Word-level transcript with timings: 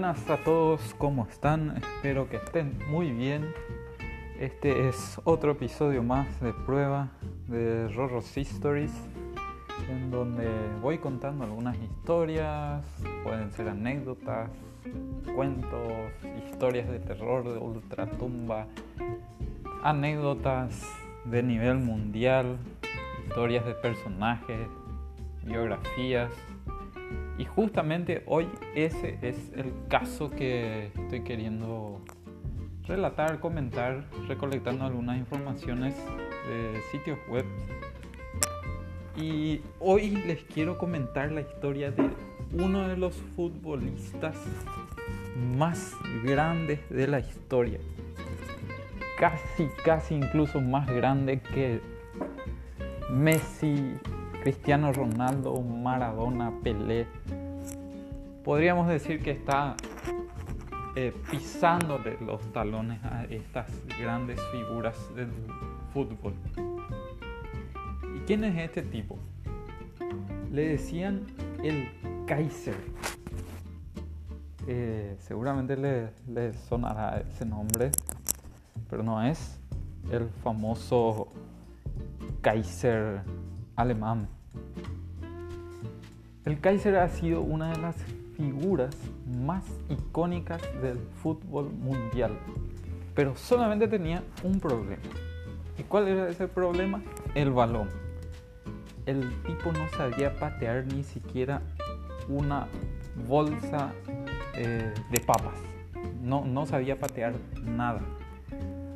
buenas 0.00 0.30
a 0.30 0.36
todos, 0.36 0.94
¿cómo 0.96 1.26
están? 1.28 1.76
Espero 1.76 2.28
que 2.28 2.36
estén 2.36 2.78
muy 2.88 3.10
bien. 3.10 3.52
Este 4.38 4.88
es 4.88 5.20
otro 5.24 5.50
episodio 5.50 6.04
más 6.04 6.40
de 6.40 6.52
prueba 6.52 7.08
de 7.48 7.88
Rorro's 7.88 8.36
Stories, 8.36 8.92
en 9.90 10.12
donde 10.12 10.48
voy 10.80 10.98
contando 10.98 11.42
algunas 11.42 11.76
historias, 11.78 12.84
pueden 13.24 13.50
ser 13.50 13.70
anécdotas, 13.70 14.50
cuentos, 15.34 16.12
historias 16.48 16.88
de 16.88 17.00
terror, 17.00 17.42
de 17.52 17.58
ultratumba, 17.58 18.68
anécdotas 19.82 20.80
de 21.24 21.42
nivel 21.42 21.78
mundial, 21.78 22.56
historias 23.26 23.66
de 23.66 23.74
personajes, 23.74 24.68
biografías 25.42 26.30
y 27.38 27.44
justamente 27.44 28.24
hoy 28.26 28.48
ese 28.74 29.18
es 29.22 29.52
el 29.56 29.72
caso 29.88 30.28
que 30.30 30.86
estoy 30.86 31.22
queriendo 31.22 32.00
relatar, 32.84 33.38
comentar, 33.38 34.04
recolectando 34.26 34.84
algunas 34.84 35.18
informaciones 35.18 35.94
de 36.48 36.80
sitios 36.90 37.18
web. 37.30 37.44
Y 39.16 39.60
hoy 39.78 40.10
les 40.10 40.42
quiero 40.44 40.78
comentar 40.78 41.30
la 41.30 41.42
historia 41.42 41.92
de 41.92 42.10
uno 42.52 42.88
de 42.88 42.96
los 42.96 43.14
futbolistas 43.36 44.36
más 45.56 45.94
grandes 46.24 46.80
de 46.88 47.06
la 47.06 47.20
historia. 47.20 47.78
Casi, 49.18 49.68
casi 49.84 50.14
incluso 50.14 50.60
más 50.60 50.88
grande 50.88 51.40
que 51.40 51.80
Messi, 53.10 53.96
Cristiano 54.42 54.92
Ronaldo, 54.92 55.60
Maradona, 55.60 56.52
Pelé. 56.62 57.06
Podríamos 58.48 58.88
decir 58.88 59.22
que 59.22 59.32
está 59.32 59.76
eh, 60.96 61.12
pisándole 61.30 62.16
los 62.22 62.40
talones 62.50 62.98
a 63.04 63.24
estas 63.24 63.70
grandes 64.00 64.40
figuras 64.50 64.96
del 65.14 65.28
fútbol. 65.92 66.32
¿Y 68.16 68.20
quién 68.20 68.44
es 68.44 68.56
este 68.56 68.80
tipo? 68.80 69.18
Le 70.50 70.66
decían 70.66 71.26
el 71.62 71.90
Kaiser. 72.26 72.78
Eh, 74.66 75.14
seguramente 75.18 75.76
le, 75.76 76.08
le 76.26 76.54
sonará 76.54 77.20
ese 77.30 77.44
nombre, 77.44 77.90
pero 78.88 79.02
no 79.02 79.22
es 79.22 79.60
el 80.10 80.26
famoso 80.42 81.34
Kaiser 82.40 83.20
alemán. 83.76 84.26
El 86.46 86.58
Kaiser 86.60 86.96
ha 86.96 87.10
sido 87.10 87.42
una 87.42 87.72
de 87.72 87.78
las 87.78 87.94
figuras 88.38 88.96
más 89.26 89.64
icónicas 89.90 90.62
del 90.80 90.98
fútbol 91.22 91.70
mundial, 91.72 92.30
pero 93.14 93.36
solamente 93.36 93.88
tenía 93.88 94.22
un 94.44 94.60
problema. 94.60 95.02
¿Y 95.76 95.82
cuál 95.82 96.08
era 96.08 96.28
ese 96.28 96.48
problema? 96.48 97.02
El 97.34 97.50
balón. 97.50 97.88
El 99.06 99.30
tipo 99.42 99.72
no 99.72 99.88
sabía 99.96 100.34
patear 100.36 100.86
ni 100.86 101.02
siquiera 101.02 101.62
una 102.28 102.68
bolsa 103.28 103.92
eh, 104.54 104.94
de 105.10 105.20
papas. 105.20 105.58
No, 106.22 106.44
no 106.44 106.64
sabía 106.64 106.98
patear 106.98 107.34
nada. 107.64 108.00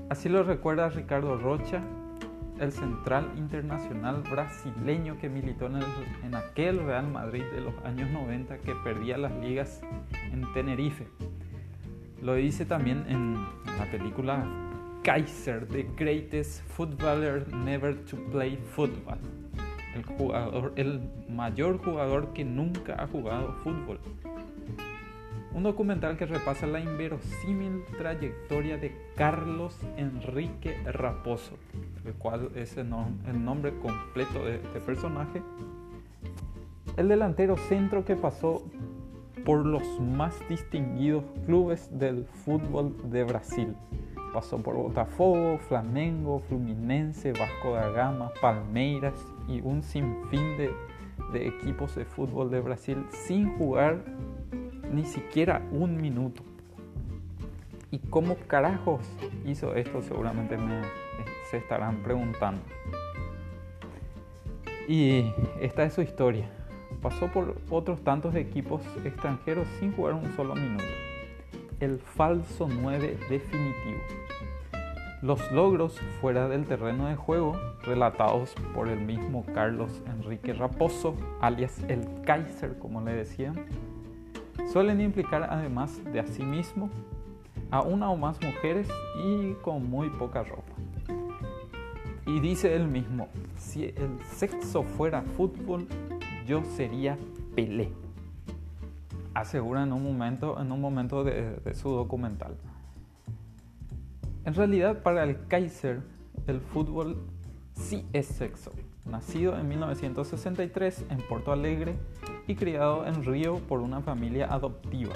Así 0.08 0.28
lo 0.28 0.44
recuerda 0.44 0.88
Ricardo 0.88 1.36
Rocha 1.36 1.82
el 2.62 2.72
central 2.72 3.32
internacional 3.36 4.22
brasileño 4.22 5.18
que 5.18 5.28
militó 5.28 5.66
en, 5.66 6.34
aquel 6.34 6.78
Real 6.78 7.08
Madrid 7.08 7.42
de 7.52 7.60
los 7.60 7.74
años 7.84 8.08
90 8.10 8.58
que 8.58 8.72
perdía 8.84 9.18
las 9.18 9.32
ligas 9.32 9.80
en 10.32 10.44
Tenerife. 10.54 11.08
Lo 12.22 12.34
dice 12.34 12.64
también 12.64 13.04
en 13.08 13.34
la 13.78 13.90
película 13.90 14.46
Kaiser, 15.02 15.66
The 15.66 15.88
Greatest 15.96 16.62
Footballer 16.68 17.52
Never 17.52 17.96
to 18.04 18.16
Play 18.30 18.56
Football. 18.56 19.18
El, 19.96 20.04
jugador, 20.04 20.72
el 20.76 21.00
mayor 21.28 21.78
jugador 21.78 22.32
que 22.32 22.44
nunca 22.44 22.94
ha 23.02 23.08
jugado 23.08 23.52
fútbol. 23.64 23.98
Un 25.54 25.64
documental 25.64 26.16
que 26.16 26.24
repasa 26.24 26.66
la 26.66 26.80
inverosímil 26.80 27.84
trayectoria 27.98 28.78
de 28.78 28.96
Carlos 29.16 29.76
Enrique 29.98 30.78
Raposo, 30.84 31.58
el 32.06 32.14
cual 32.14 32.50
es 32.54 32.78
el, 32.78 32.88
nombre 32.88 33.74
completo 33.78 34.44
de 34.44 34.56
este 34.56 34.80
personaje. 34.80 35.42
El 36.96 37.08
delantero 37.08 37.58
centro 37.58 38.02
que 38.06 38.16
pasó 38.16 38.62
por 39.44 39.66
los 39.66 40.00
más 40.00 40.34
distinguidos 40.48 41.24
clubes 41.44 41.90
del 41.98 42.24
fútbol 42.24 42.96
de 43.10 43.24
Brasil. 43.24 43.74
Pasó 44.32 44.56
por 44.56 44.76
Botafogo, 44.76 45.58
Flamengo, 45.68 46.40
Fluminense, 46.48 47.32
Vasco 47.32 47.74
da 47.74 47.90
Gama, 47.90 48.32
Palmeiras 48.40 49.14
y 49.48 49.60
un 49.60 49.82
sinfín 49.82 50.56
de, 50.56 50.70
de 51.34 51.46
equipos 51.46 51.94
de 51.94 52.06
fútbol 52.06 52.50
de 52.50 52.60
Brasil 52.60 53.04
sin 53.10 53.58
jugar 53.58 54.02
ni 54.92 55.04
siquiera 55.04 55.62
un 55.72 56.00
minuto. 56.00 56.42
¿Y 57.90 57.98
cómo 57.98 58.36
carajos 58.46 59.00
hizo 59.44 59.74
esto? 59.74 60.02
Seguramente 60.02 60.56
me, 60.56 60.82
se 61.50 61.58
estarán 61.58 62.02
preguntando. 62.02 62.62
Y 64.88 65.32
esta 65.60 65.84
es 65.84 65.94
su 65.94 66.02
historia. 66.02 66.48
Pasó 67.00 67.26
por 67.28 67.56
otros 67.70 68.02
tantos 68.02 68.34
equipos 68.34 68.82
extranjeros 69.04 69.66
sin 69.78 69.92
jugar 69.92 70.14
un 70.14 70.34
solo 70.36 70.54
minuto. 70.54 70.84
El 71.80 71.98
falso 71.98 72.68
9 72.68 73.18
definitivo. 73.28 74.00
Los 75.20 75.52
logros 75.52 76.00
fuera 76.20 76.48
del 76.48 76.66
terreno 76.66 77.06
de 77.06 77.14
juego, 77.14 77.56
relatados 77.82 78.54
por 78.74 78.88
el 78.88 79.00
mismo 79.00 79.44
Carlos 79.54 80.02
Enrique 80.06 80.52
Raposo, 80.52 81.14
alias 81.40 81.80
el 81.88 82.08
Kaiser, 82.24 82.76
como 82.78 83.00
le 83.02 83.12
decían, 83.12 83.54
Suelen 84.70 85.00
implicar 85.00 85.44
además 85.50 86.00
de 86.12 86.20
a 86.20 86.26
sí 86.26 86.44
mismo 86.44 86.90
a 87.70 87.82
una 87.82 88.10
o 88.10 88.16
más 88.16 88.38
mujeres 88.42 88.88
y 89.24 89.54
con 89.62 89.88
muy 89.88 90.10
poca 90.10 90.42
ropa. 90.42 90.72
Y 92.26 92.40
dice 92.40 92.74
él 92.74 92.86
mismo, 92.86 93.28
si 93.56 93.84
el 93.84 94.18
sexo 94.24 94.82
fuera 94.82 95.22
fútbol, 95.22 95.86
yo 96.46 96.62
sería 96.64 97.18
Pelé. 97.54 97.92
Asegura 99.34 99.82
en 99.82 99.92
un 99.92 100.02
momento, 100.02 100.60
en 100.60 100.70
un 100.70 100.80
momento 100.80 101.24
de, 101.24 101.56
de 101.56 101.74
su 101.74 101.90
documental. 101.90 102.56
En 104.44 104.54
realidad 104.54 105.02
para 105.02 105.24
el 105.24 105.46
Kaiser 105.46 106.02
el 106.46 106.60
fútbol 106.60 107.16
sí 107.74 108.06
es 108.12 108.26
sexo. 108.26 108.72
Nacido 109.04 109.58
en 109.58 109.68
1963 109.68 111.06
en 111.10 111.18
Porto 111.28 111.52
Alegre, 111.52 111.96
y 112.46 112.54
criado 112.54 113.06
en 113.06 113.24
Río 113.24 113.58
por 113.68 113.80
una 113.80 114.00
familia 114.00 114.46
adoptiva. 114.52 115.14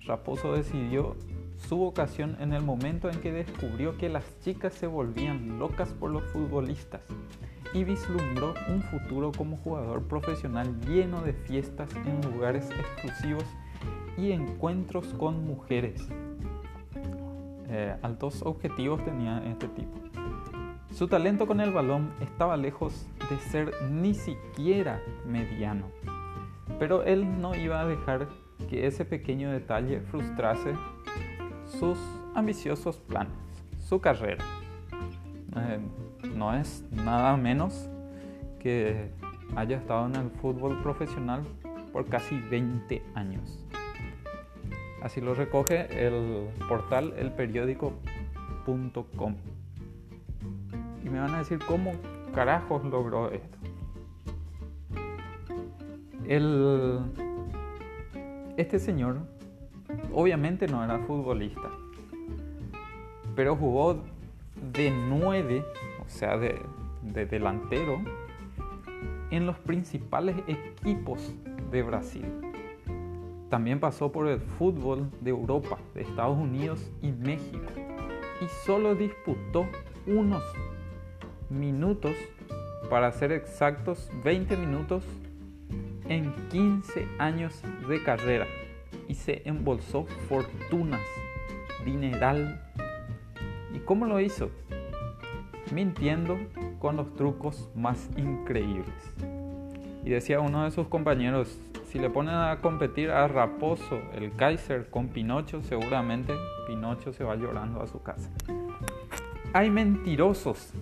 Raposo 0.00 0.52
decidió 0.52 1.16
su 1.56 1.76
vocación 1.76 2.36
en 2.40 2.52
el 2.52 2.62
momento 2.62 3.08
en 3.08 3.20
que 3.20 3.32
descubrió 3.32 3.96
que 3.96 4.08
las 4.08 4.24
chicas 4.40 4.74
se 4.74 4.86
volvían 4.86 5.58
locas 5.58 5.88
por 5.90 6.10
los 6.10 6.24
futbolistas 6.24 7.00
y 7.72 7.84
vislumbró 7.84 8.54
un 8.68 8.82
futuro 8.82 9.32
como 9.32 9.56
jugador 9.56 10.02
profesional 10.02 10.78
lleno 10.82 11.22
de 11.22 11.32
fiestas 11.32 11.88
en 11.96 12.20
lugares 12.32 12.68
exclusivos 12.70 13.44
y 14.18 14.32
encuentros 14.32 15.06
con 15.14 15.44
mujeres. 15.44 16.06
Eh, 17.68 17.96
altos 18.02 18.42
objetivos 18.42 19.02
tenía 19.04 19.42
este 19.46 19.68
tipo. 19.68 19.98
Su 20.94 21.08
talento 21.08 21.46
con 21.48 21.60
el 21.60 21.72
balón 21.72 22.12
estaba 22.20 22.56
lejos 22.56 23.08
de 23.28 23.36
ser 23.50 23.72
ni 23.90 24.14
siquiera 24.14 25.02
mediano. 25.26 25.86
Pero 26.78 27.02
él 27.02 27.40
no 27.40 27.56
iba 27.56 27.80
a 27.80 27.84
dejar 27.84 28.28
que 28.70 28.86
ese 28.86 29.04
pequeño 29.04 29.50
detalle 29.50 30.02
frustrase 30.02 30.72
sus 31.66 31.98
ambiciosos 32.36 32.98
planes, 32.98 33.34
su 33.88 34.00
carrera. 34.00 34.44
Eh, 35.56 35.80
no 36.32 36.54
es 36.54 36.84
nada 36.92 37.36
menos 37.36 37.90
que 38.60 39.10
haya 39.56 39.78
estado 39.78 40.06
en 40.06 40.14
el 40.14 40.30
fútbol 40.30 40.80
profesional 40.80 41.42
por 41.92 42.06
casi 42.06 42.38
20 42.38 43.02
años. 43.16 43.66
Así 45.02 45.20
lo 45.20 45.34
recoge 45.34 46.06
el 46.06 46.50
portal 46.68 47.14
elperiódico.com. 47.16 49.34
Y 51.04 51.10
me 51.10 51.20
van 51.20 51.34
a 51.34 51.38
decir 51.38 51.58
cómo 51.66 51.92
carajos 52.34 52.84
logró 52.84 53.30
esto 53.30 53.58
este 58.56 58.78
señor 58.78 59.18
obviamente 60.12 60.66
no 60.66 60.82
era 60.82 60.98
futbolista, 61.00 61.70
pero 63.36 63.56
jugó 63.56 64.02
de 64.72 64.90
nueve, 64.90 65.64
o 66.04 66.08
sea, 66.08 66.38
de 66.38 67.26
delantero, 67.26 68.00
en 69.30 69.46
los 69.46 69.58
principales 69.58 70.36
equipos 70.46 71.34
de 71.70 71.82
Brasil. 71.82 72.24
También 73.50 73.78
pasó 73.78 74.10
por 74.10 74.26
el 74.28 74.40
fútbol 74.40 75.10
de 75.20 75.30
Europa, 75.30 75.78
de 75.94 76.02
Estados 76.02 76.38
Unidos 76.38 76.90
y 77.02 77.12
México. 77.12 77.70
Y 78.40 78.46
solo 78.64 78.94
disputó 78.94 79.66
unos 80.06 80.42
minutos, 81.50 82.14
para 82.90 83.10
ser 83.12 83.32
exactos, 83.32 84.10
20 84.22 84.56
minutos 84.56 85.04
en 86.08 86.32
15 86.50 87.08
años 87.18 87.62
de 87.88 88.02
carrera. 88.02 88.46
Y 89.08 89.14
se 89.14 89.42
embolsó 89.44 90.06
fortunas, 90.28 91.00
dineral. 91.84 92.60
¿Y 93.74 93.78
cómo 93.80 94.06
lo 94.06 94.20
hizo? 94.20 94.50
Mintiendo 95.72 96.38
con 96.78 96.96
los 96.96 97.14
trucos 97.14 97.68
más 97.74 98.08
increíbles. 98.16 98.94
Y 100.04 100.10
decía 100.10 100.40
uno 100.40 100.64
de 100.64 100.70
sus 100.70 100.88
compañeros, 100.88 101.58
si 101.88 101.98
le 101.98 102.10
ponen 102.10 102.34
a 102.34 102.58
competir 102.60 103.10
a 103.10 103.26
Raposo, 103.28 104.02
el 104.14 104.34
Kaiser, 104.34 104.90
con 104.90 105.08
Pinocho, 105.08 105.62
seguramente 105.62 106.34
Pinocho 106.66 107.12
se 107.12 107.24
va 107.24 107.36
llorando 107.36 107.80
a 107.80 107.86
su 107.86 108.02
casa. 108.02 108.30
Hay 109.52 109.70
mentirosos 109.70 110.72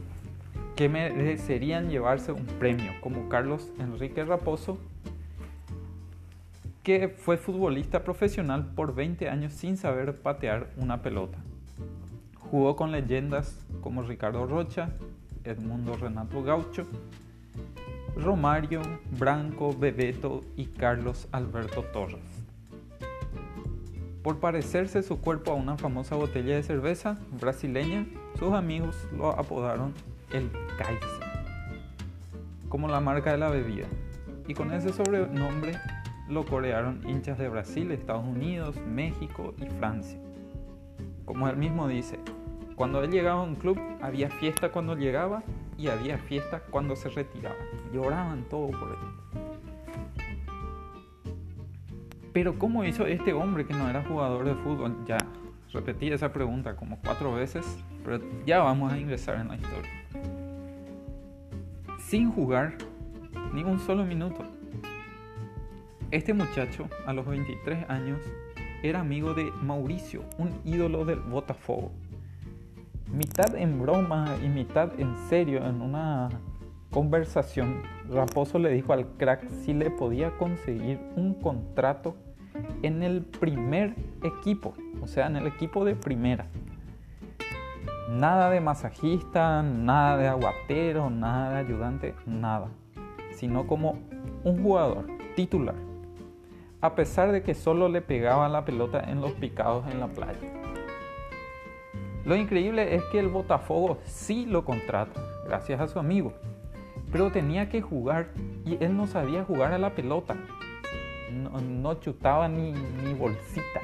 que 0.82 0.88
merecerían 0.88 1.90
llevarse 1.90 2.32
un 2.32 2.44
premio, 2.44 2.90
como 3.00 3.28
Carlos 3.28 3.70
Enrique 3.78 4.24
Raposo, 4.24 4.78
que 6.82 7.08
fue 7.08 7.36
futbolista 7.36 8.02
profesional 8.02 8.66
por 8.74 8.92
20 8.92 9.28
años 9.28 9.52
sin 9.52 9.76
saber 9.76 10.16
patear 10.16 10.70
una 10.76 11.00
pelota. 11.00 11.38
Jugó 12.36 12.74
con 12.74 12.90
leyendas 12.90 13.64
como 13.80 14.02
Ricardo 14.02 14.44
Rocha, 14.44 14.90
Edmundo 15.44 15.96
Renato 15.96 16.42
Gaucho, 16.42 16.84
Romario, 18.16 18.82
Branco, 19.20 19.72
Bebeto 19.78 20.40
y 20.56 20.64
Carlos 20.66 21.28
Alberto 21.30 21.84
Torres. 21.92 22.18
Por 24.24 24.40
parecerse 24.40 25.04
su 25.04 25.20
cuerpo 25.20 25.52
a 25.52 25.54
una 25.54 25.76
famosa 25.76 26.16
botella 26.16 26.56
de 26.56 26.64
cerveza 26.64 27.20
brasileña, 27.40 28.04
sus 28.36 28.52
amigos 28.52 28.96
lo 29.16 29.30
apodaron 29.30 29.94
el 30.32 30.50
Kaiser, 30.78 31.26
como 32.68 32.88
la 32.88 33.00
marca 33.00 33.32
de 33.32 33.38
la 33.38 33.50
bebida. 33.50 33.86
Y 34.48 34.54
con 34.54 34.72
ese 34.72 34.92
sobrenombre 34.92 35.78
lo 36.28 36.44
corearon 36.44 37.00
hinchas 37.08 37.38
de 37.38 37.48
Brasil, 37.48 37.90
Estados 37.90 38.24
Unidos, 38.24 38.76
México 38.86 39.54
y 39.58 39.66
Francia. 39.78 40.18
Como 41.24 41.48
él 41.48 41.56
mismo 41.56 41.86
dice, 41.86 42.18
cuando 42.74 43.02
él 43.02 43.10
llegaba 43.10 43.40
a 43.40 43.44
un 43.44 43.54
club 43.54 43.78
había 44.00 44.30
fiesta 44.30 44.70
cuando 44.70 44.96
llegaba 44.96 45.42
y 45.78 45.88
había 45.88 46.18
fiesta 46.18 46.60
cuando 46.70 46.96
se 46.96 47.08
retiraba. 47.10 47.56
Lloraban 47.92 48.44
todo 48.48 48.70
por 48.70 48.90
él. 48.90 49.22
Pero 52.32 52.58
¿cómo 52.58 52.84
hizo 52.84 53.06
este 53.06 53.34
hombre 53.34 53.66
que 53.66 53.74
no 53.74 53.88
era 53.88 54.02
jugador 54.04 54.44
de 54.44 54.54
fútbol? 54.54 54.96
Ya 55.06 55.18
repetí 55.72 56.10
esa 56.10 56.32
pregunta 56.32 56.76
como 56.76 56.98
cuatro 56.98 57.34
veces, 57.34 57.78
pero 58.04 58.20
ya 58.46 58.60
vamos 58.60 58.92
a 58.92 58.98
ingresar 58.98 59.36
en 59.36 59.48
la 59.48 59.56
historia. 59.56 60.01
Sin 62.12 62.30
jugar 62.30 62.74
ni 63.54 63.64
un 63.64 63.78
solo 63.78 64.04
minuto. 64.04 64.44
Este 66.10 66.34
muchacho, 66.34 66.86
a 67.06 67.14
los 67.14 67.24
23 67.24 67.88
años, 67.88 68.20
era 68.82 69.00
amigo 69.00 69.32
de 69.32 69.50
Mauricio, 69.62 70.22
un 70.36 70.50
ídolo 70.62 71.06
del 71.06 71.20
Botafogo 71.20 71.90
mitad 73.10 73.56
en 73.56 73.80
broma 73.80 74.36
y 74.44 74.48
mitad 74.48 74.92
en 75.00 75.16
serio, 75.30 75.66
en 75.66 75.80
una 75.80 76.28
conversación, 76.90 77.80
Raposo 78.10 78.58
le 78.58 78.68
dijo 78.68 78.92
al 78.92 79.06
crack 79.16 79.48
si 79.48 79.72
le 79.72 79.90
podía 79.90 80.32
conseguir 80.36 81.00
un 81.16 81.32
contrato 81.32 82.14
en 82.82 83.02
el 83.02 83.22
primer 83.22 83.94
equipo, 84.22 84.74
o 85.00 85.06
sea, 85.06 85.28
en 85.28 85.36
el 85.36 85.46
equipo 85.46 85.82
de 85.86 85.96
primera. 85.96 86.46
Nada 88.12 88.50
de 88.50 88.60
masajista, 88.60 89.62
nada 89.62 90.18
de 90.18 90.28
aguatero, 90.28 91.08
nada 91.08 91.54
de 91.54 91.56
ayudante, 91.60 92.14
nada, 92.26 92.68
sino 93.30 93.66
como 93.66 94.00
un 94.44 94.62
jugador 94.62 95.06
titular, 95.34 95.76
a 96.82 96.94
pesar 96.94 97.32
de 97.32 97.42
que 97.42 97.54
solo 97.54 97.88
le 97.88 98.02
pegaba 98.02 98.50
la 98.50 98.66
pelota 98.66 99.00
en 99.00 99.22
los 99.22 99.32
picados 99.32 99.90
en 99.90 99.98
la 99.98 100.08
playa. 100.08 100.38
Lo 102.26 102.36
increíble 102.36 102.94
es 102.94 103.02
que 103.04 103.18
el 103.18 103.28
Botafogo 103.28 103.96
sí 104.04 104.44
lo 104.44 104.62
contrata, 104.62 105.18
gracias 105.46 105.80
a 105.80 105.88
su 105.88 105.98
amigo, 105.98 106.34
pero 107.10 107.32
tenía 107.32 107.70
que 107.70 107.80
jugar 107.80 108.28
y 108.66 108.76
él 108.84 108.94
no 108.94 109.06
sabía 109.06 109.42
jugar 109.42 109.72
a 109.72 109.78
la 109.78 109.94
pelota. 109.94 110.36
No, 111.30 111.94
chutaba 111.94 112.46
ni, 112.46 112.72
ni 112.72 113.14
bolsita. 113.14 113.80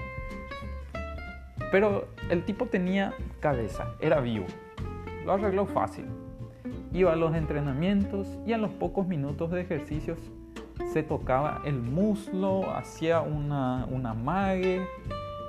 Pero 1.71 2.09
el 2.31 2.45
tipo 2.45 2.67
tenía 2.67 3.15
cabeza, 3.41 3.95
era 4.01 4.21
vivo. 4.21 4.47
Lo 5.25 5.33
arregló 5.33 5.67
fácil. 5.67 6.07
Iba 6.93 7.13
a 7.13 7.17
los 7.17 7.35
entrenamientos 7.35 8.27
y 8.47 8.53
a 8.53 8.59
los 8.59 8.71
pocos 8.71 9.07
minutos 9.07 9.51
de 9.51 9.61
ejercicios 9.61 10.19
se 10.93 11.03
tocaba 11.03 11.61
el 11.65 11.81
muslo, 11.83 12.71
hacía 12.71 13.21
una, 13.21 13.85
una 13.91 14.15
mague, 14.15 14.87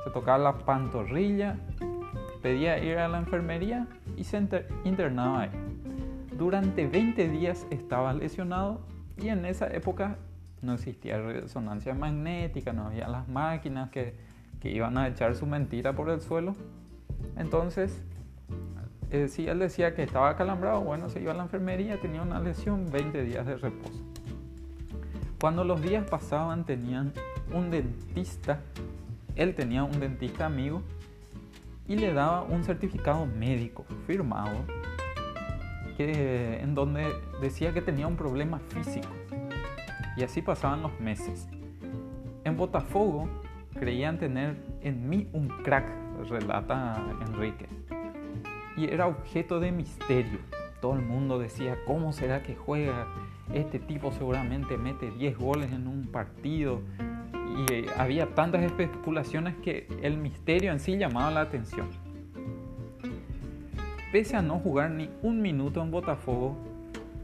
se 0.04 0.10
tocaba 0.12 0.38
la 0.38 0.57
pantorrilla 0.57 1.56
pedía 2.42 2.81
ir 2.83 2.98
a 2.98 3.07
la 3.07 3.18
enfermería 3.19 3.88
y 4.18 4.24
se 4.24 4.38
internaba 4.83 5.42
ahí. 5.42 5.50
Durante 6.38 6.88
20 6.88 7.30
días 7.30 7.68
estaba 7.69 8.13
lesionado 8.13 8.81
y 9.18 9.30
en 9.30 9.45
esa 9.45 9.68
época 9.68 10.18
no 10.62 10.74
existía 10.74 11.19
resonancia 11.21 11.94
magnética, 11.94 12.74
no 12.74 12.88
había 12.88 13.07
las 13.07 13.27
máquinas 13.27 13.89
que, 13.89 14.16
que 14.59 14.69
iban 14.71 14.97
a 14.97 15.07
echar 15.07 15.35
su 15.35 15.45
mentira 15.45 15.94
por 15.94 16.09
el 16.09 16.21
suelo. 16.21 16.56
Entonces, 17.38 18.03
eh, 19.11 19.27
si 19.27 19.47
él 19.47 19.59
decía 19.59 19.95
que 19.95 20.03
estaba 20.03 20.29
acalambrado, 20.29 20.81
bueno, 20.81 21.09
se 21.09 21.21
iba 21.21 21.31
a 21.31 21.35
la 21.35 21.44
enfermería, 21.44 22.00
tenía 22.00 22.21
una 22.21 22.39
lesión, 22.39 22.91
20 22.91 23.23
días 23.23 23.45
de 23.45 23.57
reposo. 23.57 24.03
Cuando 25.39 25.63
los 25.63 25.81
días 25.81 26.07
pasaban, 26.09 26.65
tenían 26.65 27.13
un 27.53 27.71
dentista, 27.71 28.59
él 29.35 29.56
tenía 29.56 29.83
un 29.83 30.00
dentista 30.00 30.45
amigo 30.45 30.81
y 31.88 31.95
le 31.95 32.13
daba 32.13 32.44
un 32.44 32.63
certificado 32.63 33.25
médico 33.25 33.85
firmado 34.06 34.57
que, 35.97 36.59
en 36.61 36.75
donde 36.75 37.07
decía 37.42 37.73
que 37.73 37.81
tenía 37.81 38.06
un 38.06 38.16
problema 38.16 38.59
físico. 38.59 39.07
Y 40.18 40.23
así 40.23 40.42
pasaban 40.42 40.81
los 40.81 40.99
meses. 40.99 41.47
En 42.44 42.57
Botafogo 42.57 43.28
creían 43.78 44.18
tener 44.18 44.56
en 44.81 45.09
mí 45.09 45.28
un 45.33 45.47
crack, 45.47 45.85
relata 46.30 47.04
Enrique. 47.28 47.68
Y 48.78 48.85
era 48.85 49.07
objeto 49.07 49.59
de 49.59 49.71
misterio. 49.71 50.40
Todo 50.81 50.94
el 50.94 51.02
mundo 51.02 51.40
decía, 51.40 51.78
¿cómo 51.85 52.14
será 52.14 52.42
que 52.42 52.56
juega? 52.56 53.07
Este 53.54 53.80
tipo 53.80 54.11
seguramente 54.11 54.78
mete 54.78 55.11
10 55.11 55.38
goles 55.38 55.71
en 55.71 55.88
un 55.88 56.07
partido 56.07 56.81
y 57.68 57.85
había 57.97 58.28
tantas 58.35 58.64
especulaciones 58.64 59.56
que 59.57 59.88
el 60.02 60.18
misterio 60.18 60.71
en 60.71 60.80
sí 60.80 60.97
llamaba 60.97 61.31
la 61.31 61.42
atención. 61.42 61.88
Pese 64.11 64.38
a 64.38 64.42
no 64.42 64.59
jugar 64.59 64.92
ni 64.92 65.09
un 65.21 65.42
minuto 65.42 65.81
en 65.81 65.92
Botafogo, 65.92 66.57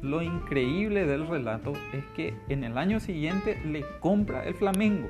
lo 0.01 0.21
increíble 0.21 1.05
del 1.05 1.27
relato 1.27 1.73
es 1.93 2.05
que 2.15 2.35
en 2.49 2.63
el 2.63 2.77
año 2.77 2.99
siguiente 2.99 3.59
le 3.65 3.83
compra 3.99 4.45
el 4.45 4.53
Flamengo, 4.53 5.07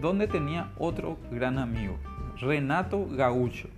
donde 0.00 0.26
tenía 0.26 0.72
otro 0.78 1.18
gran 1.30 1.58
amigo, 1.58 1.96
Renato 2.36 3.06
Gaucho. 3.10 3.68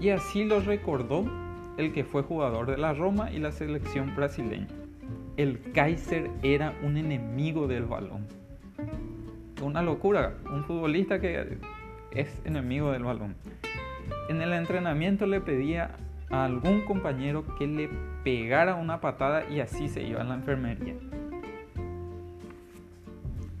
Y 0.00 0.10
así 0.10 0.44
lo 0.44 0.60
recordó 0.60 1.24
el 1.76 1.92
que 1.92 2.04
fue 2.04 2.22
jugador 2.22 2.66
de 2.66 2.78
la 2.78 2.94
Roma 2.94 3.30
y 3.30 3.38
la 3.38 3.52
selección 3.52 4.14
brasileña. 4.14 4.68
El 5.36 5.60
Kaiser 5.72 6.30
era 6.42 6.74
un 6.82 6.96
enemigo 6.96 7.66
del 7.66 7.84
balón 7.84 8.26
una 9.62 9.82
locura. 9.82 10.34
Un 10.52 10.64
futbolista 10.64 11.20
que 11.20 11.58
es 12.12 12.40
enemigo 12.44 12.92
del 12.92 13.04
balón. 13.04 13.34
En 14.28 14.40
el 14.40 14.52
entrenamiento 14.52 15.26
le 15.26 15.40
pedía 15.40 15.96
a 16.30 16.44
algún 16.44 16.82
compañero 16.82 17.44
que 17.56 17.66
le 17.66 17.88
pegara 18.22 18.74
una 18.74 19.00
patada 19.00 19.48
y 19.48 19.60
así 19.60 19.88
se 19.88 20.02
iba 20.02 20.20
a 20.20 20.24
la 20.24 20.34
enfermería. 20.34 20.94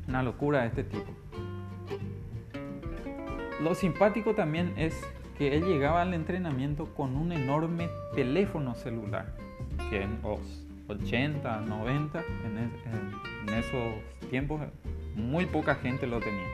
Una 0.06 0.22
locura 0.22 0.66
este 0.66 0.84
tipo. 0.84 1.17
Lo 3.62 3.74
simpático 3.74 4.34
también 4.34 4.72
es 4.76 4.94
que 5.36 5.56
él 5.56 5.64
llegaba 5.64 6.02
al 6.02 6.14
entrenamiento 6.14 6.86
con 6.94 7.16
un 7.16 7.32
enorme 7.32 7.88
teléfono 8.14 8.74
celular, 8.74 9.34
que 9.90 10.02
en 10.02 10.20
los 10.22 10.38
80, 10.88 11.60
90, 11.62 12.24
en, 12.44 13.54
esos 13.54 14.30
tiempos 14.30 14.60
muy 15.16 15.46
poca 15.46 15.74
gente 15.74 16.06
lo 16.06 16.20
tenía. 16.20 16.46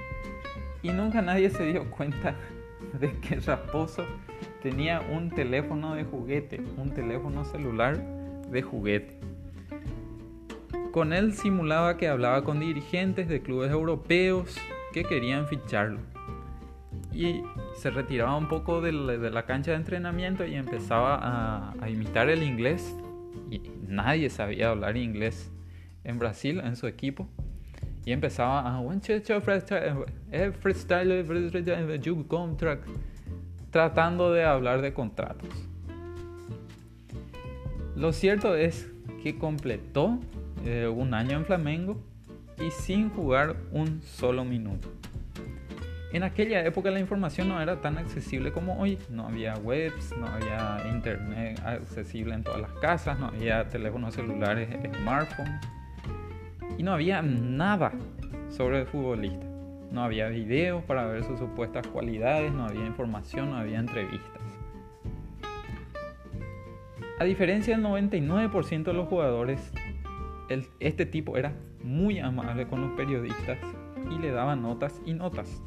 Y 0.82 0.90
nunca 0.90 1.20
nadie 1.20 1.50
se 1.50 1.66
dio 1.66 1.90
cuenta 1.90 2.36
de 3.00 3.12
que 3.20 3.36
Raposo 3.36 4.04
tenía 4.62 5.00
un 5.00 5.30
teléfono 5.30 5.94
de 5.94 6.04
juguete, 6.04 6.62
un 6.78 6.90
teléfono 6.90 7.44
celular 7.44 7.98
de 8.50 8.62
juguete. 8.62 9.18
Con 10.90 11.12
él 11.12 11.34
simulaba 11.34 11.96
que 11.96 12.08
hablaba 12.08 12.44
con 12.44 12.60
dirigentes 12.60 13.28
de 13.28 13.42
clubes 13.42 13.70
europeos 13.70 14.56
que 14.92 15.04
querían 15.04 15.48
ficharlo. 15.48 15.98
Y 17.14 17.42
se 17.76 17.90
retiraba 17.90 18.36
un 18.36 18.48
poco 18.48 18.80
de 18.80 18.92
la, 18.92 19.46
cancha 19.46 19.70
de 19.70 19.76
entrenamiento 19.76 20.44
y 20.44 20.54
empezaba 20.54 21.72
a, 21.80 21.88
imitar 21.88 22.28
el 22.28 22.42
inglés. 22.42 22.96
Y 23.50 23.62
nadie 23.86 24.30
sabía 24.30 24.70
hablar 24.70 24.96
inglés 24.96 25.52
en 26.02 26.18
Brasil, 26.18 26.60
en 26.64 26.76
su 26.76 26.86
equipo. 26.88 27.28
Y 28.04 28.12
empezaba 28.12 28.68
a 28.68 28.80
tratando 33.70 34.32
de 34.32 34.44
hablar 34.44 34.82
de 34.82 34.92
contratos. 34.92 35.48
Lo 37.96 38.12
cierto 38.12 38.56
es 38.56 38.90
que 39.22 39.38
completó 39.38 40.18
eh, 40.64 40.88
un 40.88 41.14
año 41.14 41.36
en 41.36 41.44
Flamengo 41.44 41.96
y 42.58 42.70
sin 42.70 43.08
jugar 43.08 43.56
un 43.70 44.02
solo 44.02 44.44
minuto. 44.44 44.88
En 46.14 46.22
aquella 46.22 46.64
época 46.64 46.92
la 46.92 47.00
información 47.00 47.48
no 47.48 47.60
era 47.60 47.80
tan 47.80 47.98
accesible 47.98 48.52
como 48.52 48.80
hoy. 48.80 49.00
No 49.10 49.26
había 49.26 49.54
webs, 49.56 50.16
no 50.16 50.28
había 50.28 50.80
internet 50.88 51.60
accesible 51.66 52.36
en 52.36 52.44
todas 52.44 52.60
las 52.60 52.70
casas, 52.74 53.18
no 53.18 53.26
había 53.26 53.68
teléfonos 53.68 54.14
celulares, 54.14 54.68
smartphones. 54.96 55.60
Y 56.78 56.84
no 56.84 56.92
había 56.92 57.20
nada 57.20 57.90
sobre 58.48 58.82
el 58.82 58.86
futbolista. 58.86 59.44
No 59.90 60.04
había 60.04 60.28
videos 60.28 60.84
para 60.84 61.04
ver 61.04 61.24
sus 61.24 61.40
supuestas 61.40 61.84
cualidades, 61.88 62.52
no 62.52 62.64
había 62.64 62.86
información, 62.86 63.50
no 63.50 63.56
había 63.56 63.80
entrevistas. 63.80 64.40
A 67.18 67.24
diferencia 67.24 67.76
del 67.76 67.84
99% 67.84 68.84
de 68.84 68.92
los 68.92 69.08
jugadores, 69.08 69.72
este 70.78 71.06
tipo 71.06 71.36
era 71.36 71.54
muy 71.82 72.20
amable 72.20 72.68
con 72.68 72.82
los 72.82 72.92
periodistas 72.92 73.58
y 74.12 74.18
le 74.20 74.30
daba 74.30 74.54
notas 74.54 75.00
y 75.04 75.14
notas, 75.14 75.60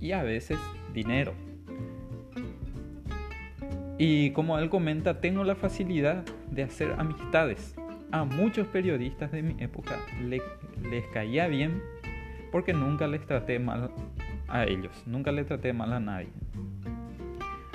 y 0.00 0.12
a 0.12 0.22
veces 0.22 0.58
dinero. 0.92 1.32
Y 3.98 4.30
como 4.30 4.58
él 4.58 4.68
comenta, 4.70 5.20
tengo 5.20 5.44
la 5.44 5.54
facilidad 5.54 6.24
de 6.50 6.64
hacer 6.64 6.94
amistades. 6.98 7.74
A 8.10 8.24
muchos 8.24 8.66
periodistas 8.68 9.32
de 9.32 9.42
mi 9.42 9.62
época 9.62 9.98
les 10.20 11.06
caía 11.12 11.48
bien 11.48 11.82
porque 12.52 12.72
nunca 12.72 13.08
les 13.08 13.26
traté 13.26 13.58
mal 13.58 13.90
a 14.46 14.64
ellos, 14.64 15.02
nunca 15.06 15.32
les 15.32 15.46
traté 15.46 15.72
mal 15.72 15.92
a 15.92 16.00
nadie. 16.00 16.28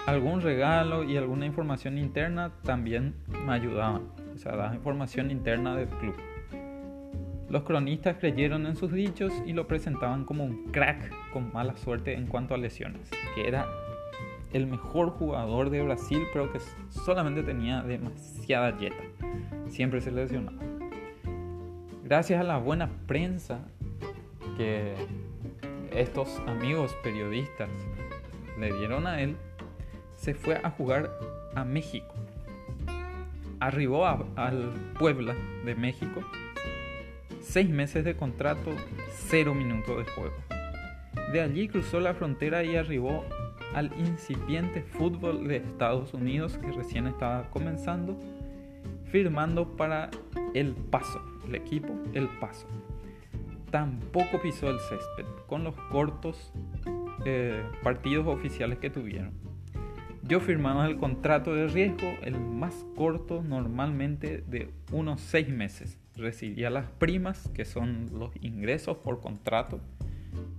Algún 0.05 0.41
regalo 0.41 1.03
y 1.03 1.17
alguna 1.17 1.45
información 1.45 1.97
interna 1.97 2.51
también 2.63 3.15
me 3.45 3.53
ayudaban, 3.53 4.03
o 4.33 4.37
sea, 4.37 4.55
la 4.55 4.73
información 4.73 5.31
interna 5.31 5.75
del 5.75 5.89
club. 5.89 6.15
Los 7.49 7.63
cronistas 7.63 8.17
creyeron 8.19 8.67
en 8.67 8.75
sus 8.75 8.91
dichos 8.91 9.33
y 9.43 9.53
lo 9.53 9.67
presentaban 9.67 10.23
como 10.23 10.43
un 10.43 10.65
crack 10.71 11.11
con 11.33 11.51
mala 11.51 11.75
suerte 11.77 12.13
en 12.13 12.27
cuanto 12.27 12.53
a 12.53 12.57
lesiones, 12.57 13.09
que 13.33 13.47
era 13.47 13.67
el 14.53 14.67
mejor 14.67 15.09
jugador 15.09 15.71
de 15.71 15.81
Brasil, 15.81 16.21
pero 16.31 16.51
que 16.53 16.59
solamente 16.91 17.41
tenía 17.41 17.81
demasiada 17.81 18.71
dieta. 18.73 19.03
Siempre 19.67 19.99
se 19.99 20.11
lesionaba. 20.11 20.59
Gracias 22.03 22.39
a 22.39 22.43
la 22.43 22.57
buena 22.57 22.89
prensa 23.07 23.61
que 24.55 24.93
estos 25.91 26.39
amigos 26.45 26.95
periodistas 27.01 27.69
le 28.59 28.71
dieron 28.73 29.07
a 29.07 29.21
él, 29.21 29.35
se 30.15 30.35
fue 30.35 30.59
a 30.63 30.69
jugar 30.69 31.09
a 31.55 31.63
México. 31.63 32.13
Arribó 33.59 34.05
al 34.05 34.73
Puebla 34.99 35.35
de 35.65 35.73
México 35.73 36.23
Seis 37.41 37.69
meses 37.69 38.03
de 38.03 38.15
contrato, 38.15 38.71
cero 39.11 39.53
minutos 39.55 39.97
de 39.97 40.11
juego. 40.11 40.35
De 41.31 41.41
allí 41.41 41.67
cruzó 41.67 41.99
la 41.99 42.13
frontera 42.13 42.63
y 42.63 42.75
arribó 42.75 43.25
al 43.73 43.91
incipiente 43.97 44.81
fútbol 44.81 45.47
de 45.47 45.57
Estados 45.57 46.13
Unidos 46.13 46.57
que 46.57 46.71
recién 46.71 47.07
estaba 47.07 47.49
comenzando, 47.49 48.19
firmando 49.05 49.75
para 49.77 50.09
El 50.53 50.73
Paso, 50.73 51.21
el 51.47 51.55
equipo 51.55 51.93
El 52.13 52.27
Paso. 52.39 52.67
Tampoco 53.71 54.41
pisó 54.41 54.69
el 54.69 54.79
césped 54.79 55.25
con 55.47 55.63
los 55.63 55.75
cortos 55.91 56.51
eh, 57.25 57.63
partidos 57.83 58.27
oficiales 58.27 58.79
que 58.79 58.89
tuvieron. 58.89 59.31
Yo 60.23 60.39
firmaba 60.39 60.85
el 60.87 60.97
contrato 60.97 61.55
de 61.55 61.67
riesgo, 61.67 62.07
el 62.21 62.39
más 62.39 62.85
corto 62.95 63.41
normalmente 63.41 64.43
de 64.45 64.71
unos 64.91 65.21
seis 65.21 65.47
meses 65.49 65.97
recibía 66.19 66.69
las 66.69 66.85
primas, 66.85 67.49
que 67.53 67.65
son 67.65 68.09
los 68.13 68.31
ingresos 68.41 68.97
por 68.97 69.19
contrato. 69.19 69.79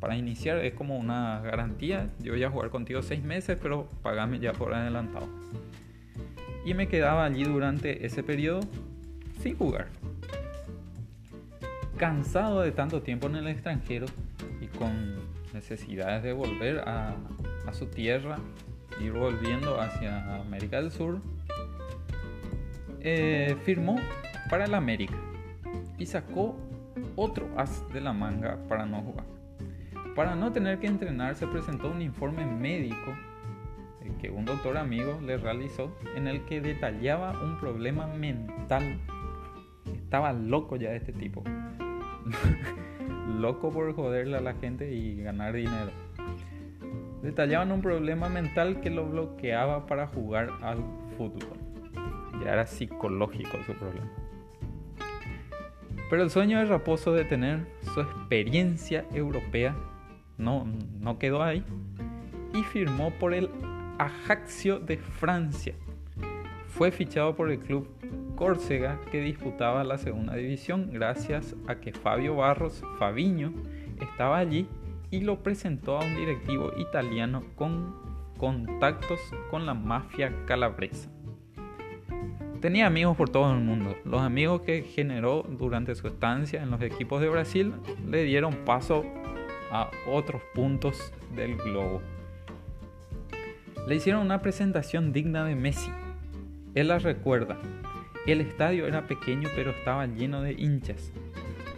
Para 0.00 0.17
iniciar 0.17 0.59
es 0.64 0.75
como 0.75 0.99
una 0.99 1.40
garantía. 1.40 2.11
Yo 2.21 2.33
voy 2.33 2.43
a 2.43 2.50
jugar 2.50 2.71
contigo 2.71 3.02
seis 3.02 3.23
meses, 3.23 3.59
pero 3.61 3.88
pagame 4.02 4.38
ya 4.38 4.52
por 4.52 4.75
adelantado. 4.75 5.29
Y 6.64 6.75
me 6.75 6.88
quedaba 6.88 7.25
allí 7.25 7.45
durante 7.45 8.05
ese 8.05 8.23
periodo 8.23 8.61
sin 9.40 9.57
jugar. 9.57 9.88
Cansado 11.97 12.62
de 12.62 12.73
tanto 12.73 13.02
tiempo 13.02 13.29
en 13.29 13.37
el 13.37 13.49
extranjero 13.49 14.07
y 14.61 14.67
con 14.67 15.17
necesidades 15.52 16.23
de 16.23 16.33
volver 16.33 16.81
a, 16.81 17.17
su 17.73 17.87
tierra, 17.87 18.37
ir 19.00 19.12
volviendo 19.12 19.81
hacia 19.81 20.40
América 20.40 20.81
del 20.81 20.90
Sur, 20.90 21.21
eh, 23.00 23.57
firmó 23.64 23.97
para 24.50 24.64
el 24.64 24.75
América 24.75 25.14
y 26.00 26.07
sacó 26.07 26.57
otro 27.14 27.49
as 27.57 27.87
de 27.92 28.00
la 28.00 28.12
manga 28.12 28.59
para 28.69 28.85
no 28.87 29.02
jugar. 29.02 29.26
Para 30.16 30.35
no 30.35 30.50
tener 30.50 30.80
que 30.80 30.88
entrenar 30.88 31.37
se 31.37 31.47
presentó 31.47 31.90
un 31.90 32.02
informe 32.02 32.45
médico 32.45 33.14
que 34.21 34.30
un 34.30 34.45
doctor 34.45 34.76
amigo 34.76 35.19
le 35.25 35.37
realizó 35.37 35.97
en 36.14 36.26
el 36.26 36.45
que 36.45 36.61
detallaba 36.61 37.40
un 37.42 37.59
problema 37.59 38.07
mental. 38.07 38.99
Estaba 39.87 40.33
loco 40.33 40.76
ya 40.76 40.92
este 40.92 41.12
tipo. 41.12 41.42
loco 43.38 43.71
por 43.71 43.95
joderle 43.95 44.37
a 44.37 44.40
la 44.40 44.54
gente 44.54 44.92
y 44.92 45.23
ganar 45.23 45.54
dinero. 45.54 45.90
Detallaban 47.23 47.73
un 47.73 47.83
problema 47.83 48.28
mental 48.28 48.80
que 48.80 48.90
lo 48.90 49.07
bloqueaba 49.07 49.87
para 49.87 50.07
jugar 50.09 50.50
al 50.62 50.78
fútbol. 51.16 51.59
Ya 52.42 52.52
era 52.52 52.66
psicológico 52.66 53.62
su 53.66 53.75
problema. 53.75 54.11
Pero 56.11 56.25
el 56.25 56.31
sueño 56.31 56.59
de 56.59 56.64
Raposo 56.64 57.12
de 57.12 57.25
tener 57.25 57.67
su 57.95 58.00
experiencia 58.00 59.07
europea 59.14 59.76
no, 60.37 60.67
no 60.99 61.19
quedó 61.21 61.43
ahí 61.43 61.64
y 62.52 62.64
firmó 62.64 63.12
por 63.12 63.33
el 63.33 63.49
Ajaxio 63.99 64.81
de 64.81 64.97
Francia. 64.97 65.75
Fue 66.67 66.90
fichado 66.90 67.37
por 67.37 67.50
el 67.50 67.61
club 67.61 67.88
Córcega 68.35 68.99
que 69.12 69.21
disputaba 69.21 69.85
la 69.85 69.99
segunda 69.99 70.35
división 70.35 70.90
gracias 70.90 71.55
a 71.69 71.76
que 71.76 71.93
Fabio 71.93 72.35
Barros, 72.37 72.83
Fabiño, 72.99 73.52
estaba 74.00 74.38
allí 74.38 74.67
y 75.11 75.21
lo 75.21 75.43
presentó 75.43 75.99
a 75.99 76.05
un 76.05 76.17
directivo 76.17 76.73
italiano 76.76 77.45
con 77.55 77.95
contactos 78.38 79.21
con 79.50 79.67
la 79.67 79.75
mafia 79.75 80.33
calabresa. 80.47 81.11
Tenía 82.61 82.87
amigos 82.87 83.17
por 83.17 83.31
todo 83.31 83.50
el 83.55 83.61
mundo. 83.61 83.97
Los 84.05 84.21
amigos 84.21 84.61
que 84.61 84.83
generó 84.83 85.47
durante 85.49 85.95
su 85.95 86.07
estancia 86.07 86.62
en 86.62 86.71
los 86.71 86.83
equipos 86.83 87.23
de 87.23 87.31
Brasil 87.31 87.73
le 88.07 88.25
dieron 88.25 88.55
paso 88.67 89.02
a 89.73 89.90
otros 90.07 90.43
puntos 90.55 91.11
del 91.35 91.57
globo. 91.57 92.02
Le 93.88 93.95
hicieron 93.95 94.21
una 94.21 94.43
presentación 94.43 95.11
digna 95.14 95.43
de 95.47 95.55
Messi. 95.55 95.90
Él 96.75 96.88
la 96.88 96.99
recuerda. 96.99 97.57
El 98.26 98.43
estadio 98.43 98.87
era 98.87 99.07
pequeño 99.07 99.49
pero 99.57 99.71
estaba 99.71 100.07
lleno 100.07 100.43
de 100.43 100.52
hinchas. 100.52 101.12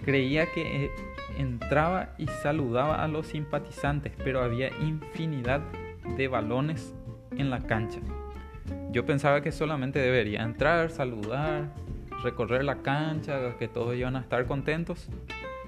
Creía 0.04 0.46
que 0.46 0.86
eh, 0.86 0.90
entraba 1.38 2.16
y 2.18 2.26
saludaba 2.26 3.04
a 3.04 3.06
los 3.06 3.28
simpatizantes, 3.28 4.12
pero 4.24 4.42
había 4.42 4.76
infinidad 4.80 5.60
de 6.16 6.26
balones 6.26 6.92
en 7.30 7.50
la 7.50 7.60
cancha. 7.60 8.00
Yo 8.92 9.06
pensaba 9.06 9.40
que 9.40 9.52
solamente 9.52 9.98
debería 9.98 10.42
entrar, 10.42 10.90
saludar, 10.90 11.70
recorrer 12.22 12.62
la 12.62 12.82
cancha, 12.82 13.56
que 13.58 13.66
todos 13.66 13.96
iban 13.96 14.16
a 14.16 14.20
estar 14.20 14.44
contentos, 14.44 15.08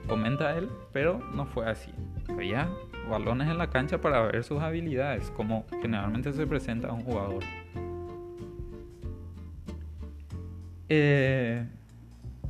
comenta 0.07 0.59
él, 0.59 0.69
pero 0.93 1.21
no 1.35 1.47
fue 1.47 1.67
así. 1.67 1.91
Había 2.29 2.69
balones 3.09 3.49
en 3.49 3.57
la 3.57 3.71
cancha 3.71 3.99
para 4.03 4.21
ver 4.21 4.45
sus 4.45 4.61
habilidades, 4.61 5.31
como 5.31 5.65
generalmente 5.81 6.35
se 6.35 6.47
presenta 6.47 6.89
a 6.89 6.93
un 6.93 7.01
jugador. 7.01 7.43
Eh, 10.91 11.67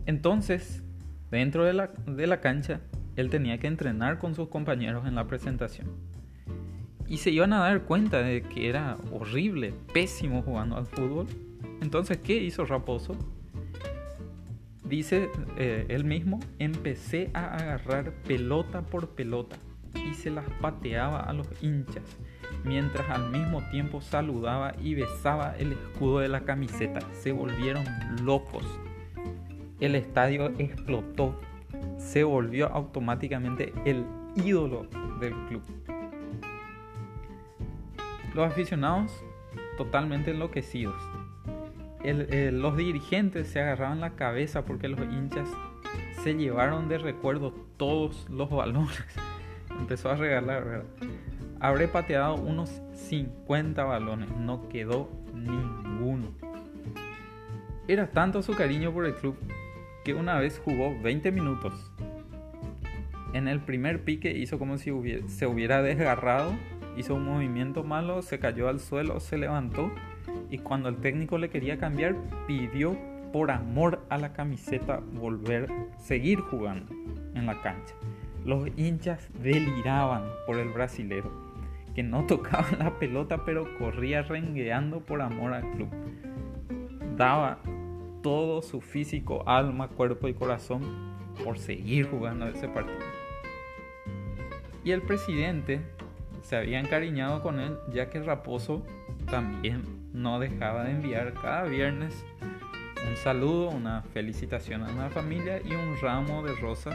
entonces, 0.06 0.82
dentro 1.30 1.64
de 1.64 1.72
la, 1.72 1.90
de 2.04 2.26
la 2.26 2.40
cancha, 2.40 2.80
él 3.14 3.30
tenía 3.30 3.58
que 3.58 3.68
entrenar 3.68 4.18
con 4.18 4.34
sus 4.34 4.48
compañeros 4.48 5.06
en 5.06 5.14
la 5.14 5.24
presentación 5.28 6.13
y 7.14 7.16
se 7.16 7.30
iban 7.30 7.52
a 7.52 7.60
dar 7.60 7.82
cuenta 7.82 8.22
de 8.22 8.42
que 8.42 8.68
era 8.68 8.96
horrible, 9.12 9.72
pésimo 9.92 10.42
jugando 10.42 10.76
al 10.76 10.86
fútbol. 10.86 11.28
Entonces, 11.80 12.18
¿qué 12.18 12.34
hizo 12.34 12.64
Raposo? 12.64 13.14
Dice 14.82 15.30
eh, 15.56 15.86
él 15.90 16.02
mismo, 16.02 16.40
empecé 16.58 17.30
a 17.32 17.54
agarrar 17.54 18.10
pelota 18.26 18.82
por 18.82 19.10
pelota, 19.10 19.54
y 19.94 20.14
se 20.14 20.32
las 20.32 20.44
pateaba 20.60 21.20
a 21.20 21.32
los 21.32 21.46
hinchas, 21.62 22.02
mientras 22.64 23.08
al 23.08 23.30
mismo 23.30 23.62
tiempo 23.70 24.00
saludaba 24.00 24.74
y 24.82 24.96
besaba 24.96 25.54
el 25.56 25.70
escudo 25.74 26.18
de 26.18 26.26
la 26.26 26.40
camiseta. 26.40 26.98
Se 27.12 27.30
volvieron 27.30 27.84
locos. 28.24 28.64
El 29.78 29.94
estadio 29.94 30.52
explotó. 30.58 31.40
Se 31.96 32.24
volvió 32.24 32.66
automáticamente 32.72 33.72
el 33.84 34.04
ídolo 34.34 34.88
del 35.20 35.32
club. 35.46 35.62
Los 38.34 38.46
aficionados 38.50 39.24
totalmente 39.76 40.32
enloquecidos. 40.32 41.00
los 42.02 42.76
dirigentes 42.76 43.48
se 43.48 43.60
agarraban 43.60 44.00
la 44.00 44.10
cabeza 44.10 44.64
porque 44.64 44.88
los 44.88 45.00
hinchas 45.00 45.48
se 46.22 46.34
llevaron 46.34 46.88
de 46.88 46.98
recuerdo 46.98 47.52
todos 47.76 48.28
los 48.28 48.50
balones. 48.50 49.04
Empezó 49.70 50.10
a 50.10 50.16
regalar. 50.16 50.84
Habré 51.60 51.88
pateado 51.88 52.34
unos 52.34 52.82
50 52.94 53.84
balones, 53.84 54.30
no 54.30 54.68
quedó 54.68 55.10
ninguno. 55.32 56.32
Era 57.86 58.10
tanto 58.10 58.42
su 58.42 58.54
cariño 58.54 58.92
por 58.92 59.06
el 59.06 59.14
club 59.14 59.36
que 60.04 60.14
una 60.14 60.38
vez 60.38 60.60
jugó 60.62 60.98
20 61.02 61.32
minutos. 61.32 61.90
En 63.32 63.48
el 63.48 63.60
primer 63.60 64.04
pique 64.04 64.30
hizo 64.30 64.58
como 64.58 64.78
si 64.78 64.90
se 65.26 65.46
hubiera 65.46 65.82
desgarrado, 65.82 66.54
hizo 66.96 67.14
un 67.14 67.24
movimiento 67.24 67.84
malo, 67.84 68.22
se 68.22 68.38
cayó 68.38 68.68
al 68.68 68.80
suelo, 68.80 69.20
se 69.20 69.38
levantó 69.38 69.90
y 70.50 70.58
cuando 70.58 70.88
el 70.88 70.96
técnico 70.96 71.38
le 71.38 71.50
quería 71.50 71.78
cambiar 71.78 72.16
pidió 72.46 72.96
por 73.32 73.50
amor 73.50 74.04
a 74.10 74.18
la 74.18 74.32
camiseta 74.32 75.00
volver, 75.12 75.68
seguir 75.98 76.40
jugando 76.40 76.92
en 77.34 77.46
la 77.46 77.60
cancha. 77.62 77.94
Los 78.44 78.68
hinchas 78.76 79.28
deliraban 79.42 80.22
por 80.46 80.58
el 80.58 80.68
brasilero, 80.68 81.32
que 81.94 82.02
no 82.02 82.24
tocaba 82.26 82.68
la 82.78 82.98
pelota 82.98 83.44
pero 83.44 83.76
corría 83.78 84.22
rengueando 84.22 85.00
por 85.00 85.20
amor 85.20 85.54
al 85.54 85.70
club. 85.72 85.88
Daba 87.16 87.58
todo 88.22 88.62
su 88.62 88.80
físico, 88.80 89.42
alma, 89.46 89.88
cuerpo 89.88 90.28
y 90.28 90.34
corazón 90.34 91.14
por 91.42 91.58
seguir 91.58 92.08
jugando 92.08 92.46
ese 92.46 92.68
partido. 92.68 93.00
Y 94.84 94.92
el 94.92 95.02
presidente 95.02 95.80
se 96.44 96.56
había 96.56 96.78
encariñado 96.78 97.42
con 97.42 97.58
él 97.58 97.76
ya 97.92 98.08
que 98.08 98.22
Raposo 98.22 98.86
también 99.28 99.82
no 100.12 100.38
dejaba 100.38 100.84
de 100.84 100.92
enviar 100.92 101.34
cada 101.34 101.64
viernes 101.64 102.24
un 103.08 103.16
saludo, 103.16 103.70
una 103.70 104.02
felicitación 104.02 104.82
a 104.82 104.92
la 104.92 105.08
familia 105.10 105.60
y 105.62 105.74
un 105.74 105.96
ramo 106.00 106.42
de 106.42 106.54
rosas 106.54 106.94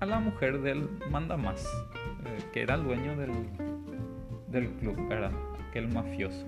a 0.00 0.06
la 0.06 0.18
mujer 0.18 0.60
del 0.60 0.88
mandamás, 1.10 1.64
eh, 2.24 2.42
que 2.52 2.62
era 2.62 2.74
el 2.74 2.82
dueño 2.84 3.16
del, 3.16 3.30
del 4.48 4.70
club, 4.72 4.98
era 5.10 5.30
aquel 5.68 5.86
mafioso. 5.88 6.44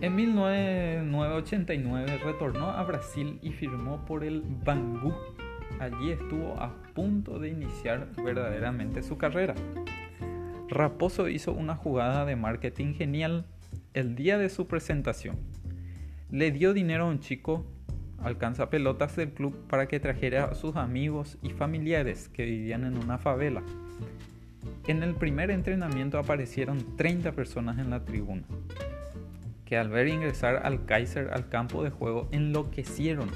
En 0.00 0.16
1989 0.16 2.18
retornó 2.24 2.70
a 2.70 2.82
Brasil 2.82 3.38
y 3.40 3.52
firmó 3.52 4.04
por 4.04 4.24
el 4.24 4.42
Bangu. 4.64 5.14
Allí 5.82 6.12
estuvo 6.12 6.54
a 6.60 6.72
punto 6.94 7.40
de 7.40 7.48
iniciar 7.48 8.06
verdaderamente 8.22 9.02
su 9.02 9.18
carrera. 9.18 9.56
Raposo 10.68 11.28
hizo 11.28 11.52
una 11.52 11.74
jugada 11.74 12.24
de 12.24 12.36
marketing 12.36 12.94
genial 12.94 13.46
el 13.92 14.14
día 14.14 14.38
de 14.38 14.48
su 14.48 14.68
presentación. 14.68 15.38
Le 16.30 16.52
dio 16.52 16.72
dinero 16.72 17.06
a 17.06 17.08
un 17.08 17.18
chico 17.18 17.66
alcanza 18.22 18.70
pelotas 18.70 19.16
del 19.16 19.32
club 19.32 19.66
para 19.66 19.88
que 19.88 19.98
trajera 19.98 20.44
a 20.44 20.54
sus 20.54 20.76
amigos 20.76 21.36
y 21.42 21.50
familiares 21.50 22.28
que 22.28 22.44
vivían 22.44 22.84
en 22.84 22.96
una 22.96 23.18
favela. 23.18 23.64
En 24.86 25.02
el 25.02 25.16
primer 25.16 25.50
entrenamiento 25.50 26.16
aparecieron 26.16 26.96
30 26.96 27.32
personas 27.32 27.80
en 27.80 27.90
la 27.90 28.04
tribuna, 28.04 28.44
que 29.64 29.78
al 29.78 29.88
ver 29.88 30.06
ingresar 30.06 30.62
al 30.64 30.84
Kaiser 30.84 31.30
al 31.32 31.48
campo 31.48 31.82
de 31.82 31.90
juego 31.90 32.28
enloquecieron 32.30 33.28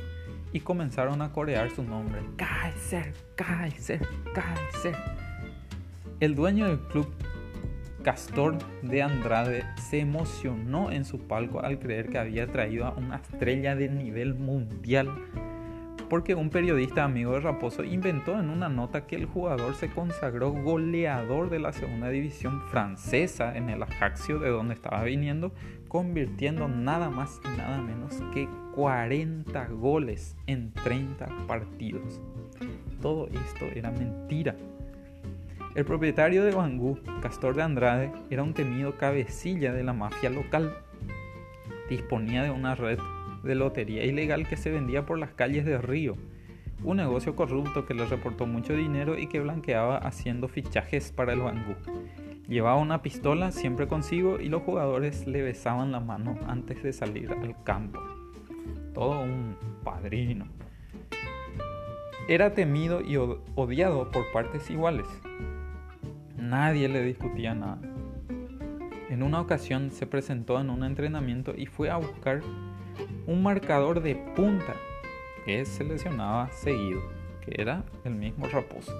y 0.56 0.60
comenzaron 0.60 1.20
a 1.20 1.32
corear 1.32 1.70
su 1.70 1.82
nombre. 1.82 2.22
Kaiser, 2.38 3.12
Kaiser, 3.34 4.00
Kaiser. 4.34 4.96
El 6.18 6.34
dueño 6.34 6.66
del 6.66 6.78
club 6.78 7.12
Castor 8.02 8.56
de 8.80 9.02
Andrade 9.02 9.64
se 9.76 9.98
emocionó 10.00 10.90
en 10.90 11.04
su 11.04 11.18
palco 11.18 11.60
al 11.60 11.78
creer 11.78 12.08
que 12.08 12.16
había 12.16 12.46
traído 12.46 12.86
a 12.86 12.92
una 12.92 13.16
estrella 13.16 13.76
de 13.76 13.90
nivel 13.90 14.34
mundial, 14.34 15.10
porque 16.08 16.34
un 16.34 16.48
periodista 16.48 17.04
amigo 17.04 17.32
de 17.32 17.40
Raposo 17.40 17.84
inventó 17.84 18.40
en 18.40 18.48
una 18.48 18.70
nota 18.70 19.06
que 19.06 19.16
el 19.16 19.26
jugador 19.26 19.74
se 19.74 19.90
consagró 19.90 20.52
goleador 20.52 21.50
de 21.50 21.58
la 21.58 21.74
segunda 21.74 22.08
división 22.08 22.62
francesa 22.70 23.54
en 23.58 23.68
el 23.68 23.82
Ajaxio 23.82 24.38
de 24.38 24.48
donde 24.48 24.72
estaba 24.72 25.02
viniendo, 25.04 25.52
convirtiendo 25.88 26.66
nada 26.66 27.10
más 27.10 27.40
y 27.44 27.58
nada 27.58 27.82
menos 27.82 28.22
que 28.32 28.48
40 28.76 29.68
goles 29.68 30.36
en 30.46 30.70
30 30.70 31.46
partidos. 31.46 32.20
Todo 33.00 33.26
esto 33.28 33.64
era 33.74 33.90
mentira. 33.90 34.54
El 35.74 35.86
propietario 35.86 36.44
de 36.44 36.52
Bangú, 36.52 36.98
Castor 37.22 37.56
de 37.56 37.62
Andrade, 37.62 38.12
era 38.28 38.42
un 38.42 38.52
temido 38.52 38.98
cabecilla 38.98 39.72
de 39.72 39.82
la 39.82 39.94
mafia 39.94 40.28
local. 40.28 40.76
Disponía 41.88 42.42
de 42.42 42.50
una 42.50 42.74
red 42.74 42.98
de 43.42 43.54
lotería 43.54 44.04
ilegal 44.04 44.46
que 44.46 44.58
se 44.58 44.70
vendía 44.70 45.06
por 45.06 45.18
las 45.18 45.30
calles 45.30 45.64
de 45.64 45.78
Río, 45.78 46.14
un 46.84 46.98
negocio 46.98 47.34
corrupto 47.34 47.86
que 47.86 47.94
le 47.94 48.04
reportó 48.04 48.46
mucho 48.46 48.74
dinero 48.74 49.18
y 49.18 49.26
que 49.26 49.40
blanqueaba 49.40 49.96
haciendo 49.96 50.48
fichajes 50.48 51.12
para 51.12 51.32
el 51.32 51.40
Bangú. 51.40 51.76
Llevaba 52.46 52.76
una 52.76 53.00
pistola 53.00 53.52
siempre 53.52 53.88
consigo 53.88 54.38
y 54.38 54.50
los 54.50 54.62
jugadores 54.62 55.26
le 55.26 55.40
besaban 55.40 55.92
la 55.92 56.00
mano 56.00 56.38
antes 56.46 56.82
de 56.82 56.92
salir 56.92 57.32
al 57.32 57.62
campo. 57.64 58.15
Todo 58.96 59.20
un 59.20 59.58
padrino. 59.84 60.46
Era 62.28 62.54
temido 62.54 63.02
y 63.02 63.18
odiado 63.18 64.10
por 64.10 64.32
partes 64.32 64.70
iguales. 64.70 65.06
Nadie 66.38 66.88
le 66.88 67.02
discutía 67.02 67.54
nada. 67.54 67.78
En 69.10 69.22
una 69.22 69.42
ocasión 69.42 69.90
se 69.90 70.06
presentó 70.06 70.58
en 70.58 70.70
un 70.70 70.82
entrenamiento 70.82 71.52
y 71.54 71.66
fue 71.66 71.90
a 71.90 71.98
buscar 71.98 72.40
un 73.26 73.42
marcador 73.42 74.00
de 74.00 74.14
punta 74.34 74.74
que 75.44 75.66
se 75.66 75.84
lesionaba 75.84 76.48
seguido, 76.52 77.02
que 77.44 77.60
era 77.60 77.84
el 78.04 78.14
mismo 78.14 78.46
Raposo. 78.48 78.94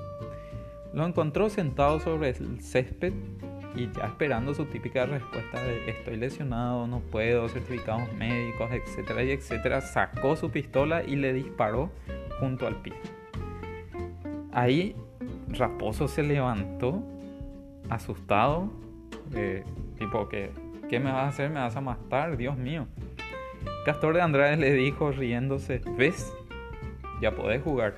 Lo 0.93 1.07
encontró 1.07 1.49
sentado 1.49 2.01
sobre 2.01 2.29
el 2.29 2.61
césped 2.61 3.15
y 3.77 3.93
ya 3.93 4.07
esperando 4.07 4.55
su 4.55 4.65
típica 4.65 5.05
respuesta 5.05 5.63
de 5.63 5.91
estoy 5.91 6.17
lesionado, 6.17 6.87
no 6.87 7.01
puedo, 7.01 7.49
certificados 7.49 8.11
médicos, 8.15 8.71
etcétera 8.73 9.23
y 9.23 9.31
etcétera, 9.33 9.83
sacó 9.83 10.35
su 10.35 10.51
pistola 10.51 11.05
y 11.05 11.17
le 11.17 11.35
disparó 11.35 11.91
junto 12.41 12.67
al 12.67 12.77
pie. 12.77 12.95
Ahí 14.53 14.97
Raposo 15.49 16.09
se 16.09 16.23
levantó 16.23 17.03
asustado, 17.91 18.73
tipo 19.99 20.29
que, 20.29 20.51
¿qué 20.89 20.99
me 20.99 21.13
vas 21.13 21.25
a 21.25 21.29
hacer? 21.29 21.51
¿Me 21.51 21.61
vas 21.61 21.77
a 21.77 21.81
matar? 21.83 22.37
Dios 22.39 22.57
mío. 22.57 22.87
Castor 23.85 24.15
de 24.15 24.23
Andrade 24.23 24.57
le 24.57 24.73
dijo 24.73 25.13
riéndose, 25.13 25.83
¿ves? 25.97 26.33
Ya 27.21 27.33
podés 27.35 27.63
jugar. 27.63 27.97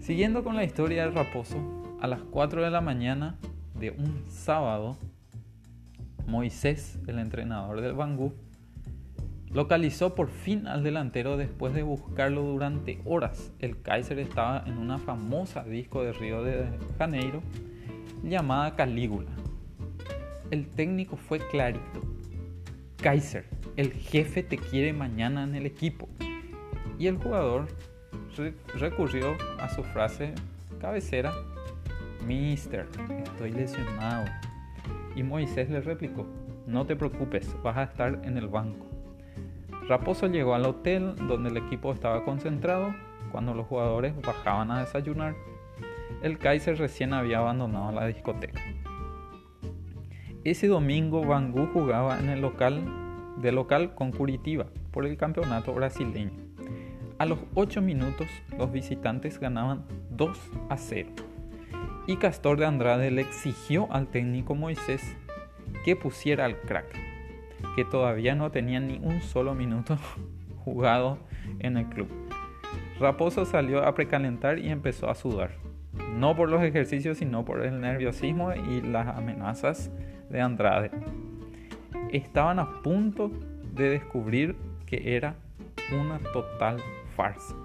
Siguiendo 0.00 0.44
con 0.44 0.56
la 0.56 0.64
historia 0.64 1.04
del 1.04 1.14
raposo, 1.14 1.56
a 2.00 2.06
las 2.06 2.20
4 2.20 2.62
de 2.62 2.70
la 2.70 2.80
mañana 2.80 3.38
de 3.78 3.90
un 3.90 4.24
sábado, 4.28 4.96
Moisés, 6.26 6.98
el 7.06 7.18
entrenador 7.18 7.80
del 7.80 7.94
Bangú, 7.94 8.32
localizó 9.50 10.14
por 10.14 10.28
fin 10.28 10.66
al 10.66 10.82
delantero 10.82 11.36
después 11.36 11.74
de 11.74 11.82
buscarlo 11.82 12.42
durante 12.42 13.00
horas. 13.04 13.52
El 13.60 13.80
Kaiser 13.80 14.18
estaba 14.18 14.64
en 14.66 14.78
una 14.78 14.98
famosa 14.98 15.62
disco 15.64 16.02
de 16.02 16.12
Río 16.12 16.42
de 16.42 16.66
Janeiro 16.98 17.40
llamada 18.22 18.74
Calígula. 18.74 19.30
El 20.50 20.66
técnico 20.66 21.16
fue 21.16 21.38
clarito. 21.38 22.00
Kaiser, 22.96 23.44
el 23.76 23.92
jefe 23.92 24.42
te 24.42 24.56
quiere 24.56 24.92
mañana 24.92 25.44
en 25.44 25.54
el 25.54 25.66
equipo. 25.66 26.08
Y 26.98 27.06
el 27.06 27.16
jugador 27.16 27.68
recurrió 28.78 29.36
a 29.60 29.68
su 29.68 29.82
frase 29.82 30.34
cabecera, 30.80 31.32
Mister, 32.26 32.88
estoy 33.24 33.52
lesionado. 33.52 34.26
Y 35.14 35.22
Moisés 35.22 35.70
le 35.70 35.80
replicó, 35.80 36.26
no 36.66 36.86
te 36.86 36.96
preocupes, 36.96 37.56
vas 37.62 37.76
a 37.76 37.84
estar 37.84 38.20
en 38.24 38.36
el 38.36 38.48
banco. 38.48 38.86
Raposo 39.88 40.26
llegó 40.26 40.54
al 40.54 40.64
hotel 40.64 41.14
donde 41.28 41.50
el 41.50 41.56
equipo 41.56 41.92
estaba 41.92 42.24
concentrado 42.24 42.94
cuando 43.30 43.54
los 43.54 43.66
jugadores 43.66 44.14
bajaban 44.22 44.70
a 44.70 44.80
desayunar 44.80 45.34
el 46.24 46.38
Kaiser 46.38 46.78
recién 46.78 47.12
había 47.12 47.38
abandonado 47.40 47.92
la 47.92 48.06
discoteca. 48.06 48.58
Ese 50.42 50.68
domingo 50.68 51.22
Bangu 51.22 51.66
jugaba 51.66 52.18
en 52.18 52.30
el 52.30 52.40
local 52.40 52.82
de 53.36 53.52
local 53.52 53.94
con 53.94 54.10
Curitiba 54.10 54.64
por 54.90 55.04
el 55.04 55.18
campeonato 55.18 55.74
brasileño. 55.74 56.32
A 57.18 57.26
los 57.26 57.40
8 57.54 57.82
minutos 57.82 58.26
los 58.56 58.72
visitantes 58.72 59.38
ganaban 59.38 59.84
2 60.12 60.38
a 60.70 60.78
0 60.78 61.10
y 62.06 62.16
Castor 62.16 62.58
de 62.58 62.66
Andrade 62.66 63.10
le 63.10 63.22
exigió 63.22 63.90
al 63.92 64.08
técnico 64.08 64.54
Moisés 64.54 65.16
que 65.84 65.96
pusiera 65.96 66.44
al 66.44 66.60
crack, 66.60 66.86
que 67.76 67.84
todavía 67.84 68.34
no 68.34 68.50
tenía 68.50 68.80
ni 68.80 68.98
un 68.98 69.22
solo 69.22 69.54
minuto 69.54 69.96
jugado 70.64 71.18
en 71.58 71.76
el 71.76 71.86
club. 71.86 72.08
Raposo 73.00 73.44
salió 73.44 73.84
a 73.84 73.94
precalentar 73.94 74.58
y 74.58 74.70
empezó 74.70 75.10
a 75.10 75.14
sudar, 75.14 75.52
no 76.14 76.36
por 76.36 76.48
los 76.48 76.62
ejercicios, 76.62 77.18
sino 77.18 77.44
por 77.44 77.64
el 77.64 77.80
nerviosismo 77.80 78.52
y 78.54 78.80
las 78.80 79.08
amenazas 79.08 79.90
de 80.30 80.40
Andrade. 80.40 80.90
Estaban 82.10 82.58
a 82.58 82.82
punto 82.82 83.30
de 83.74 83.90
descubrir 83.90 84.56
que 84.86 85.16
era 85.16 85.34
una 85.92 86.18
total 86.32 86.78
farsa, 87.16 87.56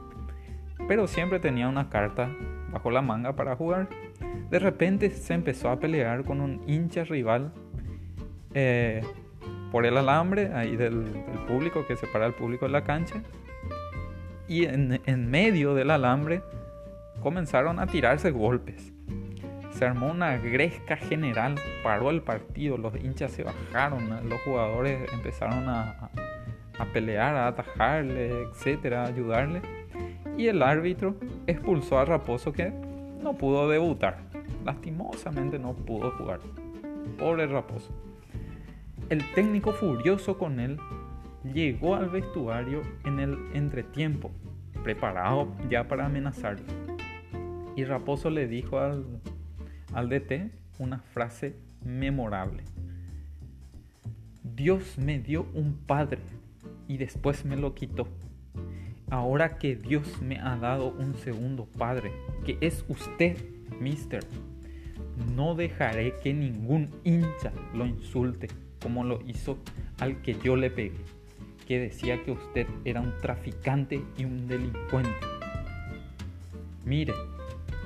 pero 0.88 1.08
siempre 1.08 1.40
tenía 1.40 1.68
una 1.68 1.90
carta 1.90 2.30
bajo 2.72 2.90
la 2.90 3.02
manga 3.02 3.36
para 3.36 3.56
jugar. 3.56 3.88
De 4.50 4.58
repente 4.58 5.12
se 5.12 5.34
empezó 5.34 5.70
a 5.70 5.80
pelear 5.80 6.24
con 6.24 6.42
un 6.42 6.64
hincha 6.68 7.04
rival 7.04 7.52
eh, 8.54 9.02
por 9.72 9.86
el 9.86 9.96
alambre 9.98 10.52
ahí 10.54 10.76
del, 10.76 11.04
público 11.48 11.86
que 11.88 11.96
separa 11.96 12.26
al 12.26 12.34
público 12.34 12.66
de 12.66 12.72
la 12.72 12.84
cancha. 12.84 13.22
Y 14.48 14.66
en, 14.66 15.30
medio 15.30 15.76
del 15.76 15.92
alambre 15.92 16.42
comenzaron 17.22 17.80
a 17.80 17.86
tirarse 17.86 18.32
golpes. 18.32 18.92
Se 19.72 19.86
armó 19.86 20.08
una 20.08 20.38
gresca 20.38 20.98
general, 20.98 21.56
paró 21.84 22.10
el 22.10 22.22
partido, 22.22 22.78
los 22.78 22.96
hinchas 22.96 23.32
se 23.32 23.44
bajaron, 23.44 24.28
los 24.28 24.42
jugadores 24.42 25.12
empezaron 25.14 25.70
a, 25.70 26.10
a 26.80 26.86
pelear, 26.86 27.36
a 27.36 27.48
atajarle, 27.48 28.44
etcétera, 28.44 29.04
a 29.04 29.08
ayudarle. 29.08 29.62
Y 30.38 30.48
el 30.48 30.64
árbitro 30.64 31.16
expulsó 31.46 32.00
a 32.00 32.06
Raposo 32.06 32.52
que 32.52 32.72
no 33.22 33.34
pudo 33.34 33.70
debutar. 33.70 34.29
Lastimosamente 34.66 35.60
no 35.60 35.74
pudo 35.74 36.12
jugar. 36.12 36.40
Pobre 37.18 37.48
Raposo. 37.48 37.92
El 39.10 39.24
técnico 39.34 39.74
furioso 39.74 40.38
con 40.38 40.60
él 40.60 40.80
llegó 41.44 41.96
al 41.96 42.10
vestuario 42.10 42.82
en 43.06 43.20
el 43.20 43.38
entretiempo, 43.54 44.32
preparado 44.84 45.56
ya 45.70 45.88
para 45.88 46.06
amenazarlo. 46.06 46.66
Y 47.76 47.86
Raposo 47.86 48.30
le 48.30 48.48
dijo 48.48 48.80
al, 48.80 49.06
al 49.94 50.10
DT 50.10 50.52
una 50.78 51.00
frase 51.00 51.56
memorable. 51.84 52.64
Dios 54.44 54.98
me 54.98 55.20
dio 55.20 55.48
un 55.54 55.74
padre 55.74 56.20
y 56.88 56.98
después 56.98 57.46
me 57.46 57.56
lo 57.56 57.74
quitó. 57.74 58.08
Ahora 59.10 59.58
que 59.58 59.76
Dios 59.76 60.22
me 60.22 60.38
ha 60.40 60.56
dado 60.58 60.92
un 60.92 61.16
segundo 61.16 61.66
padre, 61.66 62.12
que 62.46 62.58
es 62.62 62.86
usted, 62.90 63.38
mister, 63.80 64.24
no 65.36 65.56
dejaré 65.56 66.16
que 66.24 66.34
ningún 66.34 66.90
hincha 67.04 67.52
lo 67.74 67.86
insulte 67.86 68.48
como 68.82 69.04
lo 69.04 69.20
hizo 69.28 69.58
al 70.00 70.22
que 70.22 70.36
yo 70.36 70.56
le 70.56 70.70
pegué, 70.72 70.98
que 71.68 71.80
decía 71.80 72.24
que 72.24 72.32
usted 72.32 72.68
era 72.86 73.02
un 73.02 73.14
traficante 73.22 74.02
y 74.18 74.26
un 74.26 74.48
delincuente. 74.48 75.12
Mire, 76.86 77.14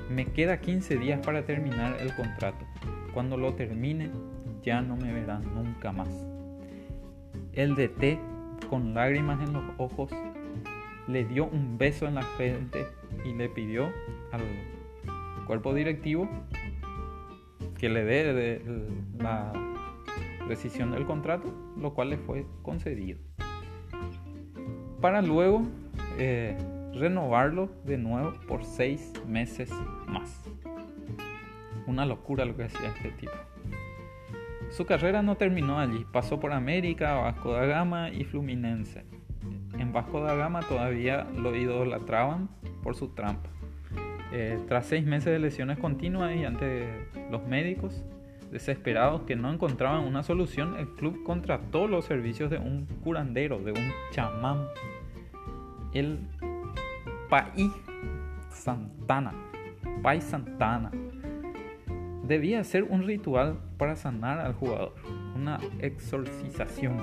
me 0.08 0.26
queda 0.26 0.60
15 0.60 0.96
días 0.98 1.20
para 1.24 1.44
terminar 1.44 1.96
el 2.00 2.14
contrato. 2.14 2.64
Cuando 3.12 3.36
lo 3.36 3.54
termine, 3.54 4.10
ya 4.62 4.80
no 4.80 4.96
me 4.96 5.12
verán 5.12 5.42
nunca 5.54 5.92
más. 5.92 6.08
El 7.52 7.74
DT, 7.74 8.18
con 8.68 8.94
lágrimas 8.94 9.46
en 9.46 9.52
los 9.52 9.64
ojos, 9.78 10.10
le 11.06 11.24
dio 11.24 11.46
un 11.46 11.76
beso 11.76 12.06
en 12.06 12.14
la 12.14 12.22
frente 12.22 12.86
y 13.24 13.34
le 13.34 13.48
pidió 13.48 13.92
al 14.32 14.42
cuerpo 15.46 15.74
directivo 15.74 16.28
que 17.78 17.88
le 17.88 18.04
dé 18.04 18.62
la 19.18 19.52
rescisión 20.46 20.90
del 20.90 21.06
contrato, 21.06 21.52
lo 21.76 21.94
cual 21.94 22.10
le 22.10 22.18
fue 22.18 22.46
concedido. 22.62 23.18
Para 25.00 25.22
luego 25.22 25.62
eh, 26.18 26.56
renovarlo 26.94 27.68
de 27.84 27.98
nuevo 27.98 28.32
por 28.46 28.64
seis 28.64 29.12
meses 29.26 29.70
más. 30.06 30.42
Una 31.86 32.06
locura 32.06 32.44
lo 32.44 32.56
que 32.56 32.64
hacía 32.64 32.88
este 32.88 33.10
tipo. 33.10 33.32
Su 34.70 34.86
carrera 34.86 35.22
no 35.22 35.36
terminó 35.36 35.78
allí, 35.78 36.06
pasó 36.10 36.40
por 36.40 36.52
América, 36.52 37.14
Vasco 37.14 37.52
da 37.52 37.64
Gama 37.66 38.10
y 38.10 38.24
Fluminense. 38.24 39.04
En 39.78 39.92
Vasco 39.92 40.20
da 40.20 40.34
Gama 40.34 40.60
todavía 40.60 41.24
lo 41.36 41.54
idolatraban 41.54 42.48
por 42.82 42.96
su 42.96 43.08
trampa. 43.08 43.50
Eh, 44.36 44.58
tras 44.66 44.86
seis 44.86 45.06
meses 45.06 45.32
de 45.32 45.38
lesiones 45.38 45.78
continuas 45.78 46.34
y 46.34 46.44
ante 46.44 46.88
los 47.30 47.46
médicos, 47.46 48.04
Desesperados 48.50 49.22
que 49.22 49.34
no 49.34 49.52
encontraban 49.52 50.04
una 50.04 50.22
solución, 50.22 50.76
el 50.78 50.86
club 50.88 51.24
contrató 51.24 51.88
los 51.88 52.04
servicios 52.04 52.50
de 52.50 52.58
un 52.58 52.86
curandero, 53.02 53.58
de 53.58 53.72
un 53.72 53.90
chamán, 54.12 54.68
el 55.92 56.20
Pai 57.28 57.72
Santana. 58.50 59.32
Pai 60.02 60.20
Santana. 60.20 60.92
Debía 62.28 62.60
hacer 62.60 62.84
un 62.84 63.02
ritual 63.02 63.58
para 63.76 63.96
sanar 63.96 64.38
al 64.38 64.54
jugador, 64.54 64.94
una 65.34 65.58
exorcización. 65.80 66.98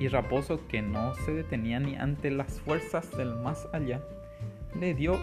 Y 0.00 0.08
Raposo, 0.08 0.66
que 0.66 0.80
no 0.80 1.14
se 1.14 1.32
detenía 1.32 1.78
ni 1.78 1.96
ante 1.96 2.30
las 2.30 2.58
fuerzas 2.60 3.14
del 3.18 3.34
más 3.34 3.68
allá, 3.74 4.00
le 4.80 4.94
dio 4.94 5.18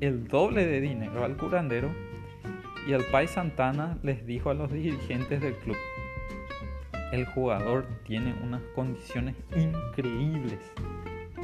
el 0.00 0.28
doble 0.28 0.66
de 0.66 0.80
dinero 0.80 1.24
al 1.24 1.36
curandero 1.36 1.88
y 2.86 2.92
el 2.92 3.04
Pai 3.10 3.28
Santana 3.28 3.98
les 4.02 4.26
dijo 4.26 4.50
a 4.50 4.54
los 4.54 4.70
dirigentes 4.70 5.40
del 5.40 5.54
club, 5.54 5.76
el 7.12 7.26
jugador 7.26 7.86
tiene 8.04 8.34
unas 8.42 8.62
condiciones 8.74 9.36
increíbles. 9.56 10.58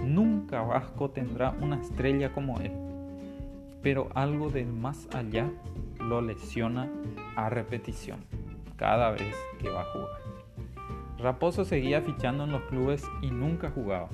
Nunca 0.02 0.62
Vasco 0.62 1.10
tendrá 1.10 1.50
una 1.60 1.80
estrella 1.80 2.32
como 2.32 2.58
él, 2.60 2.72
pero 3.82 4.08
algo 4.14 4.50
del 4.50 4.66
más 4.66 5.08
allá 5.14 5.48
lo 6.00 6.20
lesiona 6.20 6.90
a 7.36 7.50
repetición 7.50 8.20
cada 8.76 9.10
vez 9.10 9.34
que 9.60 9.68
va 9.68 9.82
a 9.82 9.92
jugar. 9.92 10.20
Raposo 11.18 11.64
seguía 11.64 12.00
fichando 12.00 12.44
en 12.44 12.52
los 12.52 12.62
clubes 12.62 13.04
y 13.20 13.30
nunca 13.30 13.70
jugaba. 13.70 14.08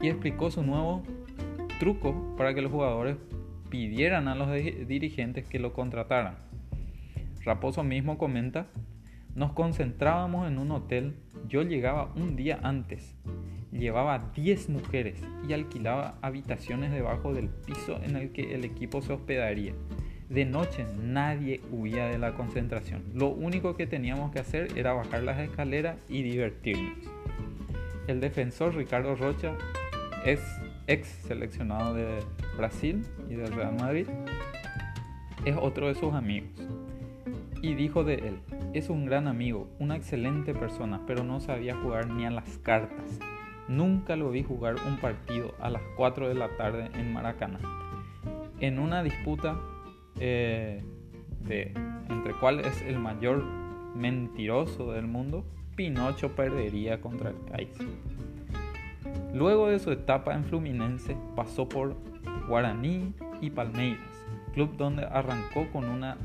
Y 0.00 0.08
explicó 0.08 0.50
su 0.50 0.62
nuevo 0.62 1.02
truco 1.82 2.14
para 2.36 2.54
que 2.54 2.62
los 2.62 2.70
jugadores 2.70 3.16
pidieran 3.68 4.28
a 4.28 4.36
los 4.36 4.52
dirigentes 4.86 5.44
que 5.44 5.58
lo 5.58 5.72
contrataran. 5.72 6.36
Raposo 7.44 7.82
mismo 7.82 8.18
comenta, 8.18 8.68
nos 9.34 9.50
concentrábamos 9.50 10.46
en 10.46 10.58
un 10.60 10.70
hotel, 10.70 11.16
yo 11.48 11.62
llegaba 11.62 12.12
un 12.14 12.36
día 12.36 12.60
antes, 12.62 13.16
llevaba 13.72 14.30
10 14.32 14.68
mujeres 14.68 15.20
y 15.48 15.54
alquilaba 15.54 16.14
habitaciones 16.22 16.92
debajo 16.92 17.34
del 17.34 17.48
piso 17.48 17.98
en 18.00 18.14
el 18.14 18.30
que 18.30 18.54
el 18.54 18.64
equipo 18.64 19.02
se 19.02 19.14
hospedaría. 19.14 19.74
De 20.28 20.44
noche 20.44 20.86
nadie 21.02 21.62
huía 21.72 22.06
de 22.06 22.18
la 22.18 22.34
concentración. 22.34 23.02
Lo 23.12 23.26
único 23.30 23.74
que 23.74 23.88
teníamos 23.88 24.30
que 24.30 24.38
hacer 24.38 24.78
era 24.78 24.92
bajar 24.92 25.24
las 25.24 25.40
escaleras 25.40 25.98
y 26.08 26.22
divertirnos. 26.22 26.94
El 28.06 28.20
defensor 28.20 28.76
Ricardo 28.76 29.16
Rocha 29.16 29.56
es 30.24 30.40
ex 30.86 31.08
seleccionado 31.08 31.94
de 31.94 32.20
Brasil 32.56 33.04
y 33.28 33.34
del 33.34 33.52
Real 33.52 33.76
Madrid, 33.78 34.06
es 35.44 35.56
otro 35.56 35.88
de 35.88 35.94
sus 35.94 36.14
amigos. 36.14 36.50
Y 37.62 37.74
dijo 37.74 38.02
de 38.04 38.14
él, 38.14 38.40
es 38.72 38.88
un 38.88 39.06
gran 39.06 39.28
amigo, 39.28 39.68
una 39.78 39.96
excelente 39.96 40.54
persona, 40.54 41.02
pero 41.06 41.22
no 41.22 41.40
sabía 41.40 41.76
jugar 41.76 42.08
ni 42.08 42.24
a 42.24 42.30
las 42.30 42.58
cartas. 42.58 43.18
Nunca 43.68 44.16
lo 44.16 44.30
vi 44.30 44.42
jugar 44.42 44.76
un 44.86 44.98
partido 44.98 45.54
a 45.60 45.70
las 45.70 45.82
4 45.96 46.28
de 46.28 46.34
la 46.34 46.56
tarde 46.56 46.90
en 46.94 47.12
Maracaná. 47.12 47.60
En 48.58 48.78
una 48.78 49.02
disputa 49.02 49.60
eh, 50.18 50.82
de 51.40 51.72
entre 52.08 52.34
cuál 52.34 52.60
es 52.60 52.82
el 52.82 52.98
mayor 52.98 53.44
mentiroso 53.94 54.92
del 54.92 55.06
mundo, 55.06 55.44
Pinocho 55.76 56.34
perdería 56.34 57.00
contra 57.00 57.30
el 57.30 57.36
Kaiser. 57.50 57.86
Luego 59.32 59.68
de 59.68 59.78
su 59.78 59.90
etapa 59.90 60.34
en 60.34 60.44
Fluminense 60.44 61.16
pasó 61.34 61.66
por 61.66 61.96
Guaraní 62.48 63.14
y 63.40 63.48
Palmeiras, 63.48 64.26
club 64.52 64.76
donde 64.76 65.04
arrancó 65.04 65.66
con 65.72 65.88
una 65.88 66.18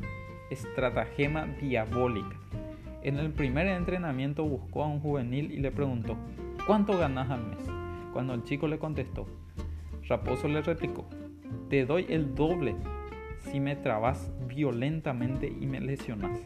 estratagema 0.49 1.45
diabólica. 1.61 2.35
En 3.03 3.17
el 3.17 3.31
primer 3.31 3.67
entrenamiento 3.67 4.43
buscó 4.43 4.83
a 4.83 4.87
un 4.87 4.99
juvenil 4.99 5.53
y 5.53 5.59
le 5.59 5.71
preguntó, 5.71 6.17
¿cuánto 6.65 6.97
ganas 6.97 7.29
al 7.29 7.45
mes? 7.45 7.65
Cuando 8.11 8.33
el 8.33 8.43
chico 8.43 8.67
le 8.67 8.77
contestó, 8.77 9.25
Raposo 10.09 10.49
le 10.49 10.61
replicó, 10.61 11.05
te 11.69 11.85
doy 11.85 12.07
el 12.09 12.35
doble 12.35 12.75
si 13.39 13.61
me 13.61 13.77
trabas 13.77 14.31
violentamente 14.47 15.47
y 15.47 15.65
me 15.65 15.79
lesionas. 15.79 16.41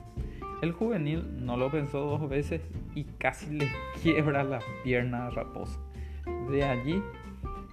El 0.62 0.74
juvenil 0.74 1.44
no 1.44 1.58
lo 1.58 1.72
pensó 1.72 2.02
dos 2.02 2.30
veces 2.30 2.62
y 2.94 3.06
casi 3.06 3.52
le 3.52 3.68
quiebra 4.04 4.44
la 4.44 4.60
pierna 4.84 5.26
a 5.26 5.30
Raposo. 5.32 5.91
De 6.50 6.64
allí 6.64 7.02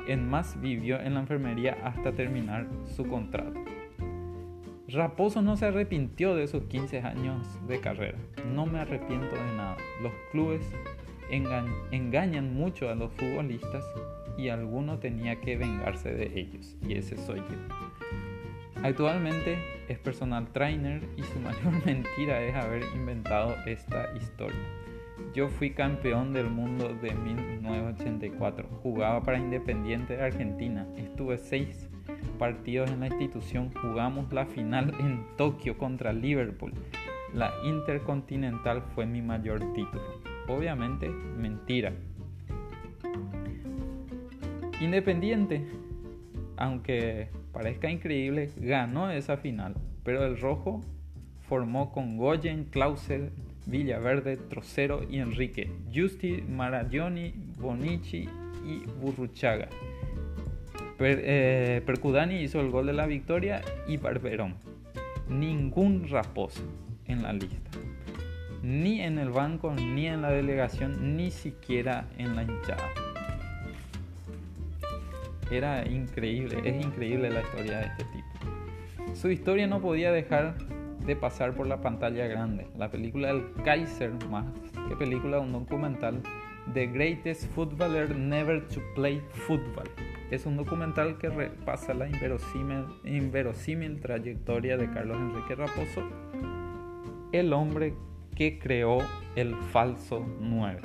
En 0.06 0.28
más 0.28 0.60
vivió 0.60 1.00
en 1.00 1.14
la 1.14 1.20
enfermería 1.20 1.76
hasta 1.84 2.12
terminar 2.12 2.66
su 2.86 3.06
contrato. 3.06 3.60
Raposo 4.88 5.42
no 5.42 5.56
se 5.58 5.66
arrepintió 5.66 6.34
de 6.34 6.46
sus 6.46 6.64
15 6.64 7.00
años 7.00 7.46
de 7.68 7.78
carrera. 7.78 8.16
No 8.54 8.64
me 8.64 8.78
arrepiento 8.78 9.36
de 9.36 9.56
nada. 9.56 9.76
Los 10.02 10.12
clubes 10.32 10.62
engañan 11.30 12.54
mucho 12.54 12.88
a 12.88 12.94
los 12.94 13.12
futbolistas 13.12 13.84
y 14.38 14.48
alguno 14.48 14.98
tenía 14.98 15.40
que 15.40 15.58
vengarse 15.58 16.14
de 16.14 16.40
ellos. 16.40 16.74
Y 16.80 16.94
ese 16.94 17.18
soy 17.18 17.40
yo. 17.40 18.82
Actualmente 18.82 19.58
es 19.88 19.98
personal 19.98 20.52
trainer 20.52 21.02
y 21.16 21.22
su 21.22 21.38
mayor 21.40 21.84
mentira 21.84 22.40
es 22.42 22.54
haber 22.54 22.82
inventado 22.94 23.56
esta 23.66 24.10
historia. 24.16 24.58
Yo 25.34 25.48
fui 25.48 25.70
campeón 25.70 26.32
del 26.32 26.48
mundo 26.48 26.94
de 27.02 27.12
1984. 27.12 28.68
Jugaba 28.82 29.22
para 29.22 29.38
Independiente 29.38 30.16
de 30.16 30.22
Argentina. 30.22 30.86
Estuve 30.96 31.38
seis 31.38 31.88
partidos 32.38 32.90
en 32.90 33.00
la 33.00 33.08
institución, 33.08 33.72
jugamos 33.82 34.32
la 34.32 34.46
final 34.46 34.94
en 35.00 35.24
Tokio 35.36 35.76
contra 35.76 36.12
Liverpool. 36.12 36.72
La 37.34 37.52
Intercontinental 37.64 38.82
fue 38.94 39.06
mi 39.06 39.20
mayor 39.20 39.60
título. 39.74 40.22
Obviamente, 40.46 41.08
mentira. 41.08 41.92
Independiente, 44.80 45.66
aunque 46.56 47.28
parezca 47.52 47.90
increíble, 47.90 48.50
ganó 48.56 49.10
esa 49.10 49.36
final, 49.36 49.74
pero 50.04 50.24
el 50.24 50.40
rojo 50.40 50.80
formó 51.48 51.92
con 51.92 52.16
Goyen, 52.16 52.64
Clausel, 52.64 53.32
Villaverde, 53.68 54.38
Trocero 54.38 55.02
y 55.08 55.18
Enrique, 55.18 55.70
Justi, 55.94 56.42
Maraglioni, 56.48 57.34
Bonici 57.58 58.26
y 58.66 58.78
Burruchaga. 59.00 59.68
Eh, 60.98 61.82
Percudani 61.84 62.40
hizo 62.40 62.60
el 62.60 62.70
gol 62.70 62.86
de 62.86 62.94
la 62.94 63.06
victoria 63.06 63.60
y 63.86 63.98
Barberón. 63.98 64.54
Ningún 65.28 66.08
raposo 66.08 66.62
en 67.06 67.22
la 67.22 67.32
lista. 67.34 67.70
Ni 68.62 69.02
en 69.02 69.18
el 69.18 69.30
banco, 69.30 69.74
ni 69.74 70.06
en 70.06 70.22
la 70.22 70.30
delegación, 70.30 71.16
ni 71.16 71.30
siquiera 71.30 72.08
en 72.16 72.34
la 72.34 72.42
hinchada. 72.42 72.88
Era 75.50 75.86
increíble, 75.86 76.60
es 76.64 76.84
increíble 76.84 77.30
la 77.30 77.42
historia 77.42 77.78
de 77.78 77.86
este 77.86 78.04
tipo. 78.04 79.14
Su 79.14 79.30
historia 79.30 79.66
no 79.66 79.80
podía 79.80 80.10
dejar 80.10 80.56
de 81.08 81.16
pasar 81.16 81.54
por 81.54 81.66
la 81.66 81.80
pantalla 81.80 82.28
grande. 82.28 82.68
La 82.76 82.90
película 82.90 83.28
del 83.28 83.50
Kaiser, 83.64 84.12
más 84.30 84.46
que 84.88 84.94
película, 84.94 85.40
un 85.40 85.52
documental, 85.52 86.22
The 86.74 86.86
Greatest 86.86 87.50
Footballer 87.54 88.14
Never 88.14 88.68
to 88.68 88.80
Play 88.94 89.20
Football 89.46 89.88
es 90.30 90.44
un 90.44 90.58
documental 90.58 91.16
que 91.16 91.30
repasa 91.30 91.94
la 91.94 92.06
inverosímil, 93.04 94.00
trayectoria 94.00 94.76
de 94.76 94.90
Carlos 94.90 95.16
Enrique 95.16 95.54
Raposo, 95.54 96.02
el 97.32 97.54
hombre 97.54 97.94
que 98.34 98.58
creó 98.58 98.98
el 99.36 99.54
falso 99.72 100.26
9. 100.40 100.82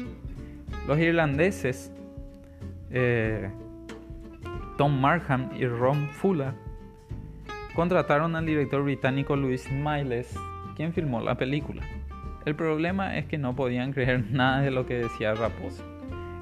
Los 0.87 0.97
irlandeses 0.99 1.91
eh, 2.91 3.49
Tom 4.77 4.99
Markham 4.99 5.49
y 5.57 5.65
Ron 5.65 6.07
Fuller 6.09 6.53
contrataron 7.75 8.35
al 8.35 8.45
director 8.45 8.83
británico 8.83 9.35
Louis 9.35 9.69
Miles, 9.71 10.37
quien 10.75 10.93
filmó 10.93 11.21
la 11.21 11.35
película. 11.35 11.83
El 12.45 12.55
problema 12.55 13.17
es 13.17 13.25
que 13.25 13.37
no 13.37 13.55
podían 13.55 13.93
creer 13.93 14.25
nada 14.31 14.61
de 14.61 14.71
lo 14.71 14.85
que 14.85 14.95
decía 14.95 15.33
Raposo. 15.33 15.83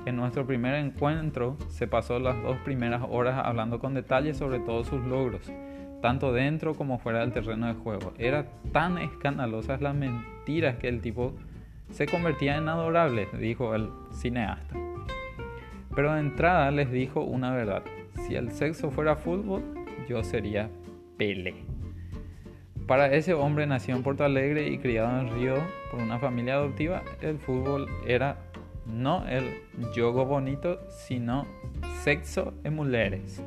En 0.05 0.15
nuestro 0.15 0.47
primer 0.47 0.75
encuentro 0.75 1.57
se 1.69 1.87
pasó 1.87 2.19
las 2.19 2.41
dos 2.41 2.57
primeras 2.65 3.03
horas 3.07 3.39
hablando 3.43 3.79
con 3.79 3.93
detalles 3.93 4.37
sobre 4.37 4.59
todos 4.59 4.87
sus 4.87 5.01
logros, 5.05 5.51
tanto 6.01 6.33
dentro 6.33 6.73
como 6.73 6.97
fuera 6.97 7.19
del 7.19 7.31
terreno 7.31 7.67
de 7.67 7.75
juego. 7.75 8.11
Era 8.17 8.47
tan 8.71 8.97
escandalosas 8.97 9.79
las 9.79 9.93
mentiras 9.93 10.77
que 10.77 10.87
el 10.87 11.01
tipo 11.01 11.35
se 11.91 12.07
convertía 12.07 12.57
en 12.57 12.67
adorable, 12.67 13.27
dijo 13.39 13.75
el 13.75 13.89
cineasta. 14.11 14.75
Pero 15.93 16.13
de 16.13 16.21
entrada 16.21 16.71
les 16.71 16.91
dijo 16.91 17.21
una 17.21 17.53
verdad. 17.53 17.83
Si 18.25 18.35
el 18.35 18.51
sexo 18.51 18.89
fuera 18.89 19.15
fútbol, 19.15 19.61
yo 20.09 20.23
sería 20.23 20.69
Pele. 21.17 21.55
Para 22.87 23.13
ese 23.13 23.33
hombre 23.33 23.67
nacido 23.67 23.97
en 23.97 24.03
Porto 24.03 24.23
Alegre 24.23 24.67
y 24.67 24.77
criado 24.77 25.19
en 25.19 25.33
Río 25.33 25.55
por 25.89 26.01
una 26.01 26.19
familia 26.19 26.55
adoptiva, 26.55 27.03
el 27.21 27.37
fútbol 27.37 27.87
era 28.05 28.37
no 28.85 29.25
el 29.27 29.53
yogo 29.95 30.25
bonito, 30.25 30.79
sino 30.89 31.47
sexo 32.01 32.53
en 32.63 32.75
mujeres. 32.75 33.41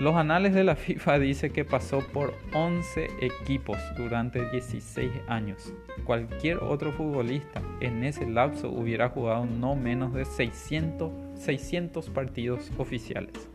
Los 0.00 0.14
anales 0.14 0.54
de 0.54 0.62
la 0.62 0.76
FIFA 0.76 1.18
dice 1.18 1.50
que 1.50 1.64
pasó 1.64 1.98
por 2.12 2.32
11 2.54 3.08
equipos 3.20 3.78
durante 3.96 4.48
16 4.48 5.10
años. 5.26 5.74
Cualquier 6.04 6.58
otro 6.58 6.92
futbolista 6.92 7.60
en 7.80 8.04
ese 8.04 8.24
lapso 8.24 8.70
hubiera 8.70 9.08
jugado 9.08 9.44
no 9.44 9.74
menos 9.74 10.14
de 10.14 10.24
600, 10.24 11.10
600 11.34 12.10
partidos 12.10 12.70
oficiales. 12.78 13.50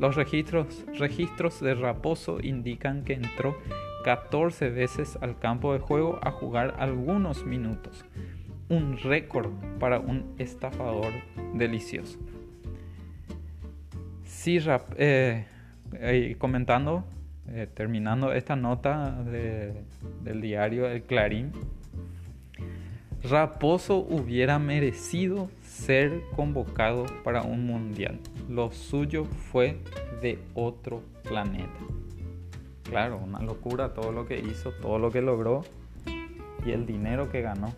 Los 0.00 0.16
registros, 0.16 0.84
registros 0.98 1.60
de 1.60 1.74
Raposo 1.74 2.40
indican 2.40 3.04
que 3.04 3.12
entró 3.12 3.56
14 4.04 4.70
veces 4.70 5.18
al 5.20 5.38
campo 5.38 5.74
de 5.74 5.78
juego 5.78 6.18
a 6.22 6.30
jugar 6.30 6.74
algunos 6.78 7.44
minutos 7.44 8.04
un 8.70 8.96
récord 8.96 9.50
para 9.78 9.98
un 9.98 10.34
estafador 10.38 11.12
delicioso. 11.52 12.18
Sí, 14.24 14.58
eh, 14.96 15.44
eh, 15.94 16.36
comentando, 16.38 17.04
eh, 17.48 17.66
terminando 17.74 18.32
esta 18.32 18.56
nota 18.56 19.22
del 19.22 20.40
diario 20.40 20.86
El 20.86 21.02
Clarín, 21.02 21.52
Raposo 23.22 23.98
hubiera 23.98 24.58
merecido 24.58 25.50
ser 25.70 26.22
convocado 26.34 27.06
para 27.22 27.42
un 27.42 27.64
mundial. 27.64 28.18
Lo 28.48 28.72
suyo 28.72 29.24
fue 29.24 29.78
de 30.20 30.38
otro 30.54 31.02
planeta. 31.22 31.80
Claro, 32.82 33.18
una 33.18 33.40
locura 33.40 33.94
todo 33.94 34.10
lo 34.10 34.26
que 34.26 34.38
hizo, 34.38 34.72
todo 34.72 34.98
lo 34.98 35.10
que 35.10 35.22
logró 35.22 35.62
y 36.66 36.72
el 36.72 36.86
dinero 36.86 37.30
que 37.30 37.40
ganó 37.40 37.72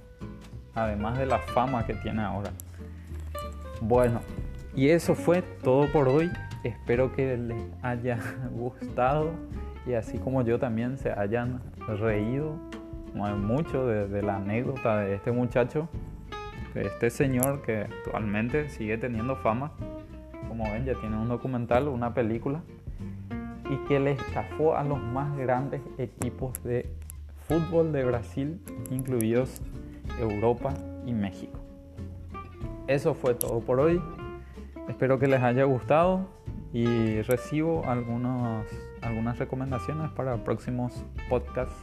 además 0.74 1.18
de 1.18 1.26
la 1.26 1.38
fama 1.38 1.84
que 1.84 1.94
tiene 1.94 2.22
ahora. 2.22 2.50
Bueno, 3.80 4.20
y 4.74 4.88
eso 4.88 5.14
fue 5.14 5.42
todo 5.42 5.86
por 5.92 6.08
hoy. 6.08 6.30
Espero 6.64 7.12
que 7.12 7.36
les 7.36 7.62
haya 7.82 8.18
gustado 8.52 9.32
y 9.86 9.92
así 9.94 10.18
como 10.18 10.42
yo 10.42 10.58
también 10.58 10.96
se 10.96 11.12
hayan 11.12 11.60
reído 11.98 12.56
mucho 13.14 13.86
de, 13.86 14.22
la 14.22 14.36
anécdota 14.36 15.00
de 15.00 15.14
este 15.14 15.32
muchacho, 15.32 15.88
de 15.90 16.11
este 16.74 17.10
señor 17.10 17.62
que 17.62 17.82
actualmente 17.82 18.68
sigue 18.68 18.98
teniendo 18.98 19.36
fama. 19.36 19.72
Como 20.48 20.64
ven, 20.64 20.84
ya 20.84 20.94
tiene 20.94 21.16
un 21.16 21.28
documental, 21.28 21.88
una 21.88 22.14
película, 22.14 22.62
y 23.70 23.76
que 23.88 24.00
le 24.00 24.12
estafó 24.12 24.76
a 24.76 24.84
los 24.84 25.00
más 25.00 25.36
grandes 25.36 25.80
equipos 25.98 26.62
de 26.62 26.90
fútbol 27.46 27.92
de 27.92 28.04
Brasil, 28.04 28.60
incluidos 28.90 29.62
Europa 30.18 30.74
y 31.06 31.12
México. 31.12 31.58
Eso 32.86 33.14
fue 33.14 33.34
todo 33.34 33.60
por 33.60 33.80
hoy. 33.80 34.02
Espero 34.88 35.18
que 35.18 35.26
les 35.26 35.42
haya 35.42 35.64
gustado 35.64 36.28
y 36.72 37.22
recibo 37.22 37.82
algunas 37.86 39.38
recomendaciones 39.38 40.10
para 40.10 40.36
próximos 40.44 41.04
podcasts 41.28 41.76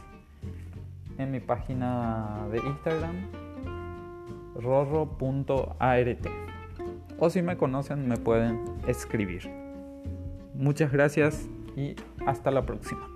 en 1.18 1.30
mi 1.30 1.40
página 1.40 2.46
de 2.50 2.58
Instagram 2.58 3.49
rorro.art 4.54 6.26
o 7.18 7.30
si 7.30 7.42
me 7.42 7.56
conocen 7.56 8.08
me 8.08 8.16
pueden 8.16 8.60
escribir. 8.86 9.50
Muchas 10.54 10.92
gracias 10.92 11.48
y 11.76 11.96
hasta 12.26 12.50
la 12.50 12.66
próxima. 12.66 13.09